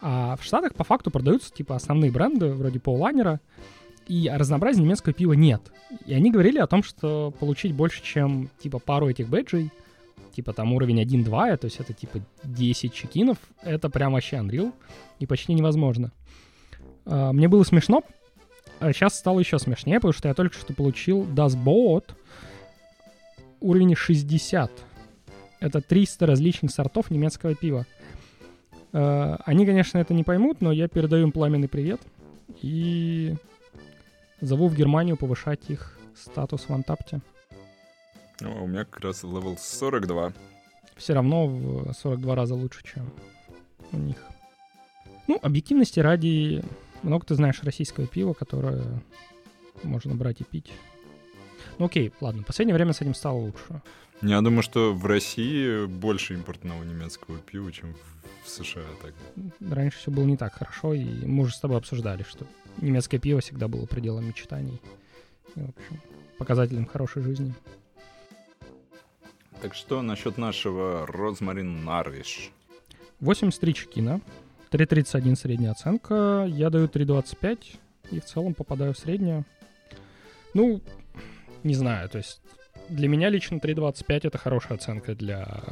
А 0.00 0.36
в 0.36 0.44
Штатах 0.44 0.74
по 0.74 0.84
факту 0.84 1.10
продаются 1.10 1.52
типа 1.52 1.76
основные 1.76 2.10
бренды, 2.10 2.52
вроде 2.52 2.80
Паулайнера, 2.80 3.40
и 4.06 4.30
разнообразия 4.32 4.82
немецкого 4.82 5.12
пива 5.12 5.32
нет. 5.34 5.62
И 6.06 6.14
они 6.14 6.30
говорили 6.30 6.58
о 6.58 6.66
том, 6.66 6.82
что 6.82 7.32
получить 7.38 7.72
больше, 7.72 8.02
чем 8.02 8.50
типа 8.60 8.78
пару 8.78 9.08
этих 9.08 9.28
бейджей, 9.28 9.70
типа 10.34 10.52
там 10.52 10.72
уровень 10.72 11.02
1-2, 11.02 11.56
то 11.56 11.64
есть 11.66 11.80
это 11.80 11.92
типа 11.92 12.20
10 12.44 12.92
чекинов, 12.92 13.38
это 13.62 13.88
прям 13.90 14.12
вообще 14.12 14.36
Unreal 14.36 14.72
и 15.18 15.26
почти 15.26 15.54
невозможно. 15.54 16.12
Uh, 17.04 17.32
мне 17.32 17.48
было 17.48 17.62
смешно, 17.64 18.02
а 18.78 18.92
сейчас 18.92 19.18
стало 19.18 19.40
еще 19.40 19.58
смешнее, 19.58 19.98
потому 19.98 20.12
что 20.12 20.28
я 20.28 20.34
только 20.34 20.56
что 20.56 20.72
получил 20.74 21.24
Das 21.24 21.56
Boot 21.56 22.14
уровень 23.60 23.94
60. 23.94 24.70
Это 25.60 25.80
300 25.80 26.26
различных 26.26 26.72
сортов 26.72 27.10
немецкого 27.10 27.54
пива. 27.54 27.86
Uh, 28.92 29.40
они, 29.44 29.66
конечно, 29.66 29.98
это 29.98 30.14
не 30.14 30.24
поймут, 30.24 30.60
но 30.60 30.72
я 30.72 30.88
передаю 30.88 31.26
им 31.26 31.32
пламенный 31.32 31.68
привет 31.68 32.00
и 32.60 33.36
зову 34.40 34.68
в 34.68 34.74
Германию 34.74 35.16
повышать 35.16 35.68
их 35.68 35.98
статус 36.16 36.68
в 36.68 36.72
Untappd 36.72 37.09
е. 37.09 37.20
О, 38.42 38.62
у 38.62 38.66
меня 38.66 38.84
как 38.84 39.00
раз 39.00 39.22
level 39.22 39.56
42. 39.58 40.32
Все 40.96 41.14
равно 41.14 41.46
в 41.46 41.92
42 41.92 42.34
раза 42.34 42.54
лучше, 42.54 42.82
чем 42.84 43.10
у 43.92 43.96
них. 43.96 44.16
Ну, 45.26 45.38
объективности 45.42 46.00
ради... 46.00 46.62
Много 47.02 47.24
ты 47.24 47.34
знаешь 47.34 47.62
российского 47.62 48.06
пива, 48.06 48.34
которое 48.34 48.82
можно 49.82 50.14
брать 50.14 50.40
и 50.40 50.44
пить. 50.44 50.72
Ну 51.80 51.86
окей, 51.86 52.12
ладно, 52.20 52.42
в 52.42 52.46
последнее 52.46 52.74
время 52.74 52.92
с 52.92 53.00
этим 53.00 53.14
стало 53.14 53.38
лучше. 53.38 53.80
Я 54.20 54.42
думаю, 54.42 54.62
что 54.62 54.92
в 54.92 55.06
России 55.06 55.86
больше 55.86 56.34
импортного 56.34 56.84
немецкого 56.84 57.38
пива, 57.38 57.72
чем 57.72 57.96
в 58.44 58.50
США. 58.50 58.82
Так. 59.00 59.14
Раньше 59.60 59.96
все 59.96 60.10
было 60.10 60.24
не 60.24 60.36
так 60.36 60.52
хорошо, 60.52 60.92
и 60.92 61.06
мы 61.24 61.44
уже 61.44 61.54
с 61.54 61.58
тобой 61.58 61.78
обсуждали, 61.78 62.22
что 62.22 62.46
немецкое 62.82 63.18
пиво 63.18 63.40
всегда 63.40 63.66
было 63.66 63.86
пределом 63.86 64.26
мечтаний. 64.26 64.78
И, 65.56 65.60
в 65.60 65.70
общем, 65.70 66.00
показателем 66.36 66.84
хорошей 66.84 67.22
жизни. 67.22 67.54
Так 69.62 69.74
что 69.74 70.02
насчет 70.02 70.36
нашего 70.36 71.06
Розмарин 71.06 71.82
Нарвиш? 71.82 72.50
83 73.20 73.72
чекина, 73.72 74.20
3.31 74.70 75.34
средняя 75.34 75.72
оценка, 75.72 76.44
я 76.46 76.68
даю 76.68 76.88
3.25 76.88 77.78
и 78.10 78.20
в 78.20 78.24
целом 78.26 78.52
попадаю 78.52 78.92
в 78.92 78.98
среднее. 78.98 79.46
Ну, 80.52 80.82
не 81.62 81.74
знаю, 81.74 82.08
то 82.08 82.18
есть 82.18 82.40
для 82.88 83.08
меня 83.08 83.28
лично 83.28 83.56
3.25 83.56 84.20
это 84.24 84.38
хорошая 84.38 84.78
оценка 84.78 85.14
для 85.14 85.62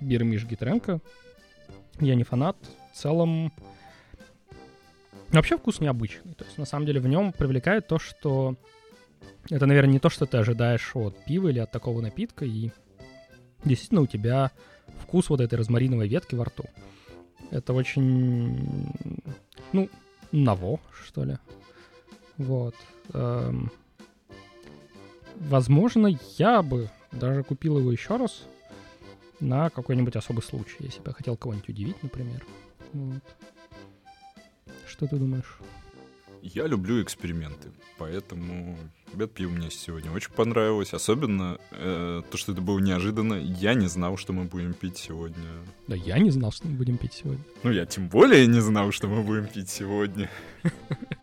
Бирмиш 0.00 0.44
Гитренко. 0.44 1.00
Я 2.00 2.14
не 2.14 2.24
фанат. 2.24 2.56
В 2.92 2.96
целом, 2.96 3.52
вообще 5.30 5.56
вкус 5.56 5.80
необычный. 5.80 6.34
То 6.34 6.44
есть, 6.44 6.58
на 6.58 6.64
самом 6.64 6.86
деле, 6.86 7.00
в 7.00 7.06
нем 7.06 7.32
привлекает 7.32 7.86
то, 7.86 7.98
что 7.98 8.56
это, 9.50 9.66
наверное, 9.66 9.92
не 9.92 9.98
то, 9.98 10.10
что 10.10 10.26
ты 10.26 10.36
ожидаешь 10.36 10.94
от 10.94 11.24
пива 11.24 11.48
или 11.48 11.58
от 11.58 11.70
такого 11.70 12.00
напитка, 12.00 12.44
и 12.44 12.70
действительно 13.64 14.02
у 14.02 14.06
тебя 14.06 14.50
вкус 15.00 15.30
вот 15.30 15.40
этой 15.40 15.54
розмариновой 15.54 16.08
ветки 16.08 16.34
во 16.34 16.44
рту. 16.44 16.64
Это 17.50 17.72
очень, 17.72 18.92
ну, 19.72 19.88
ново, 20.32 20.80
что 21.04 21.24
ли. 21.24 21.38
Вот. 22.36 22.74
Эм, 23.14 23.70
возможно, 25.40 26.18
я 26.38 26.62
бы 26.62 26.90
даже 27.12 27.42
купил 27.42 27.78
его 27.78 27.92
еще 27.92 28.16
раз 28.16 28.44
на 29.40 29.70
какой-нибудь 29.70 30.16
особый 30.16 30.42
случай, 30.42 30.76
если 30.80 31.00
бы 31.00 31.08
я 31.08 31.12
хотел 31.12 31.36
кого-нибудь 31.36 31.68
удивить, 31.68 32.02
например. 32.02 32.44
Вот. 32.92 33.22
Что 34.86 35.06
ты 35.06 35.16
думаешь? 35.16 35.58
Я 36.42 36.66
люблю 36.66 37.02
эксперименты, 37.02 37.70
поэтому 37.98 38.76
это 39.12 39.26
пиво 39.26 39.50
мне 39.50 39.70
сегодня 39.70 40.12
очень 40.12 40.30
понравилось. 40.30 40.94
Особенно 40.94 41.58
э, 41.72 42.22
то, 42.30 42.36
что 42.36 42.52
это 42.52 42.60
было 42.60 42.78
неожиданно. 42.78 43.34
Я 43.34 43.74
не 43.74 43.86
знал, 43.86 44.16
что 44.16 44.32
мы 44.32 44.44
будем 44.44 44.72
пить 44.72 44.96
сегодня. 44.96 45.44
Да 45.88 45.96
я 45.96 46.18
не 46.18 46.30
знал, 46.30 46.52
что 46.52 46.68
мы 46.68 46.76
будем 46.76 46.96
пить 46.96 47.12
сегодня. 47.12 47.44
Ну, 47.62 47.72
я 47.72 47.86
тем 47.86 48.08
более 48.08 48.46
не 48.46 48.60
знал, 48.60 48.92
что 48.92 49.08
мы 49.08 49.22
будем 49.22 49.46
пить 49.46 49.68
сегодня. 49.68 50.30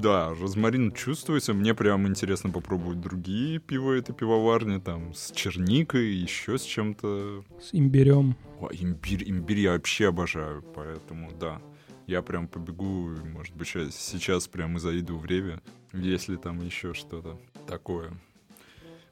Да, 0.00 0.30
розмарин 0.30 0.92
чувствуется. 0.92 1.52
Мне 1.52 1.74
прям 1.74 2.08
интересно 2.08 2.48
попробовать 2.50 3.00
другие 3.00 3.58
пива 3.58 3.92
этой 3.92 4.14
пивоварни, 4.14 4.80
там, 4.80 5.12
с 5.12 5.30
черникой, 5.32 6.14
еще 6.14 6.56
с 6.56 6.62
чем-то. 6.62 7.44
С 7.60 7.68
имбирем. 7.72 8.34
О, 8.60 8.70
имбирь, 8.72 9.28
имбирь 9.28 9.60
я 9.60 9.72
вообще 9.72 10.08
обожаю, 10.08 10.62
поэтому 10.74 11.32
да. 11.38 11.60
Я 12.06 12.22
прям 12.22 12.48
побегу, 12.48 13.10
может 13.34 13.54
быть, 13.54 13.68
сейчас, 13.68 13.94
сейчас 13.94 14.48
прям 14.48 14.76
и 14.76 14.80
зайду 14.80 15.18
в 15.18 15.26
Реве, 15.26 15.60
если 15.92 16.36
там 16.36 16.64
еще 16.64 16.94
что-то 16.94 17.38
такое. 17.66 18.10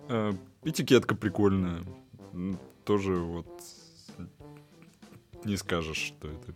Э, 0.09 0.33
этикетка 0.65 1.15
прикольная. 1.15 1.83
Тоже 2.85 3.15
вот 3.15 3.47
не 5.45 5.59
скажешь, 5.59 5.99
что 5.99 6.29
это 6.29 6.55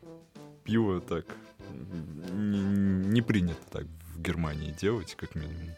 пиво 0.65 1.01
так 1.03 1.27
не, 2.33 2.61
не 2.61 3.23
принято 3.23 3.61
так 3.71 3.87
в 4.15 4.21
Германии 4.21 4.75
делать, 4.79 5.15
как 5.15 5.35
минимум. 5.35 5.71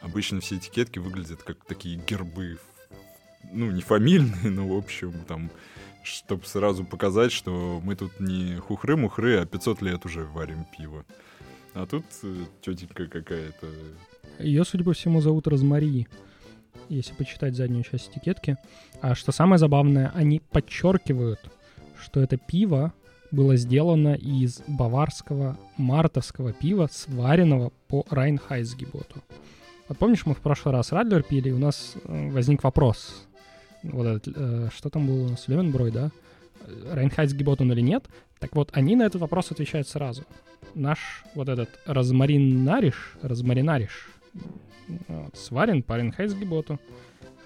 Обычно 0.00 0.40
все 0.40 0.56
этикетки 0.56 0.98
выглядят 0.98 1.42
как 1.42 1.64
такие 1.64 1.96
гербы, 1.96 2.58
ну, 3.52 3.70
не 3.70 3.82
фамильные, 3.82 4.50
но, 4.50 4.66
в 4.68 4.76
общем, 4.76 5.12
там 5.26 5.50
чтобы 6.02 6.44
сразу 6.46 6.84
показать, 6.84 7.32
что 7.32 7.80
мы 7.84 7.94
тут 7.94 8.20
не 8.20 8.56
хухры-мухры, 8.56 9.42
а 9.42 9.46
500 9.46 9.82
лет 9.82 10.06
уже 10.06 10.24
варим 10.24 10.64
пиво. 10.76 11.04
А 11.74 11.86
тут 11.86 12.04
э, 12.22 12.44
тетенька 12.62 13.06
какая-то. 13.06 13.68
Ее, 14.38 14.64
судя 14.64 14.84
по 14.84 14.92
всему, 14.92 15.20
зовут 15.20 15.46
Розмари, 15.46 16.08
если 16.88 17.14
почитать 17.14 17.54
заднюю 17.54 17.84
часть 17.84 18.10
этикетки. 18.10 18.56
А 19.00 19.14
что 19.14 19.30
самое 19.32 19.58
забавное, 19.58 20.10
они 20.14 20.40
подчеркивают, 20.50 21.40
что 22.00 22.20
это 22.20 22.36
пиво 22.38 22.92
было 23.30 23.56
сделано 23.56 24.14
из 24.14 24.62
баварского 24.66 25.58
мартовского 25.76 26.52
пива, 26.52 26.88
сваренного 26.90 27.72
по 27.88 28.04
Райнхайсгеботу. 28.10 29.22
Вот 29.88 29.98
помнишь, 29.98 30.26
мы 30.26 30.34
в 30.34 30.40
прошлый 30.40 30.74
раз 30.74 30.92
Радлер 30.92 31.22
пили, 31.22 31.48
и 31.48 31.52
у 31.52 31.58
нас 31.58 31.94
э, 32.04 32.30
возник 32.30 32.62
вопрос, 32.62 33.26
вот 33.82 34.06
этот, 34.06 34.34
э, 34.36 34.68
что 34.74 34.90
там 34.90 35.06
было, 35.06 35.36
Слеменброй, 35.36 35.90
да? 35.90 36.10
Райнхайцгебот 36.92 37.60
он 37.60 37.72
или 37.72 37.80
нет? 37.80 38.04
Так 38.38 38.54
вот, 38.54 38.70
они 38.72 38.96
на 38.96 39.04
этот 39.04 39.20
вопрос 39.20 39.50
отвечают 39.50 39.88
сразу. 39.88 40.22
Наш 40.74 41.24
вот 41.34 41.48
этот 41.48 41.68
розмаринариш, 41.86 43.16
розмаринариш, 43.22 44.08
вот, 45.08 45.36
сварен 45.36 45.82
по 45.82 45.96
Райнхайцгеботу. 45.96 46.78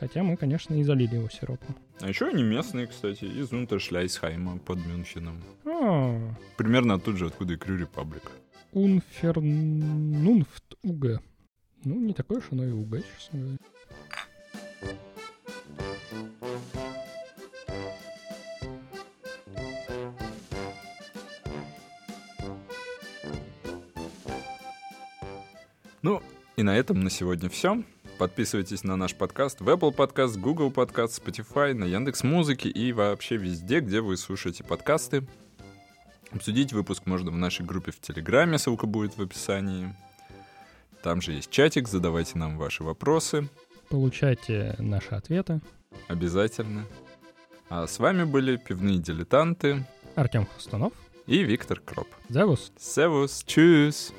Хотя 0.01 0.23
мы, 0.23 0.37
конечно, 0.37 0.75
и 0.75 0.83
залили 0.83 1.17
его 1.17 1.29
сиропом. 1.29 1.77
А 2.01 2.09
еще 2.09 2.29
они 2.29 2.43
местные, 2.43 2.87
кстати, 2.87 3.25
из 3.25 3.53
Унтершляйсхайма 3.53 4.59
под 4.59 4.85
Мюнхеном. 4.85 5.43
А. 5.65 6.35
Примерно 6.57 6.95
оттуда 6.95 7.19
же, 7.19 7.27
откуда 7.27 7.55
и 7.55 7.57
Крю 7.57 7.77
Репаблик. 7.77 8.31
Унфернунфт 8.73 10.75
УГ. 10.83 11.23
Ну, 11.85 12.01
не 12.01 12.13
такое 12.13 12.39
уж 12.39 12.45
оно 12.51 12.65
и 12.65 12.73
УГ, 12.73 12.99
честно 13.17 13.41
говоря. 13.41 13.59
Ну, 26.03 26.21
и 26.57 26.63
на 26.63 26.77
этом 26.77 27.01
на 27.01 27.09
сегодня 27.09 27.49
все. 27.49 27.83
Подписывайтесь 28.19 28.85
на 28.85 28.97
наш 28.97 29.15
подкаст 29.15 29.61
в 29.61 29.69
Apple 29.69 29.95
Podcast, 29.95 30.39
Google 30.39 30.71
Podcast, 30.71 31.21
Spotify, 31.21 31.75
на 31.75 31.85
Яндекс 31.85 32.23
Музыке 32.23 32.69
и 32.69 32.93
вообще 32.93 33.37
везде, 33.37 33.81
где 33.81 34.01
вы 34.01 34.17
слушаете 34.17 34.63
подкасты. 34.63 35.27
Обсудить 36.31 36.73
выпуск 36.73 37.07
можно 37.07 37.31
в 37.31 37.37
нашей 37.37 37.67
группе 37.67 37.91
в 37.93 38.01
Телеграме, 38.01 38.59
ссылка 38.59 38.87
будет 38.87 39.17
в 39.17 39.23
описании. 39.23 39.95
Там 41.03 41.21
же 41.21 41.33
есть 41.33 41.51
чатик, 41.51 41.89
задавайте 41.89 42.39
нам 42.39 42.57
ваши 42.57 42.83
вопросы. 42.85 43.49
Получайте 43.89 44.75
наши 44.79 45.11
ответы. 45.11 45.61
Обязательно. 46.09 46.87
А 47.69 47.87
с 47.87 47.99
вами 47.99 48.25
были 48.25 48.57
пивные 48.57 48.99
дилетанты 48.99 49.87
Артем 50.15 50.47
Хустунов. 50.47 50.93
и 51.27 51.43
Виктор 51.43 51.81
Кроп. 51.81 52.09
Зевус. 52.29 52.73
Севус, 52.79 53.43
чус! 53.47 54.13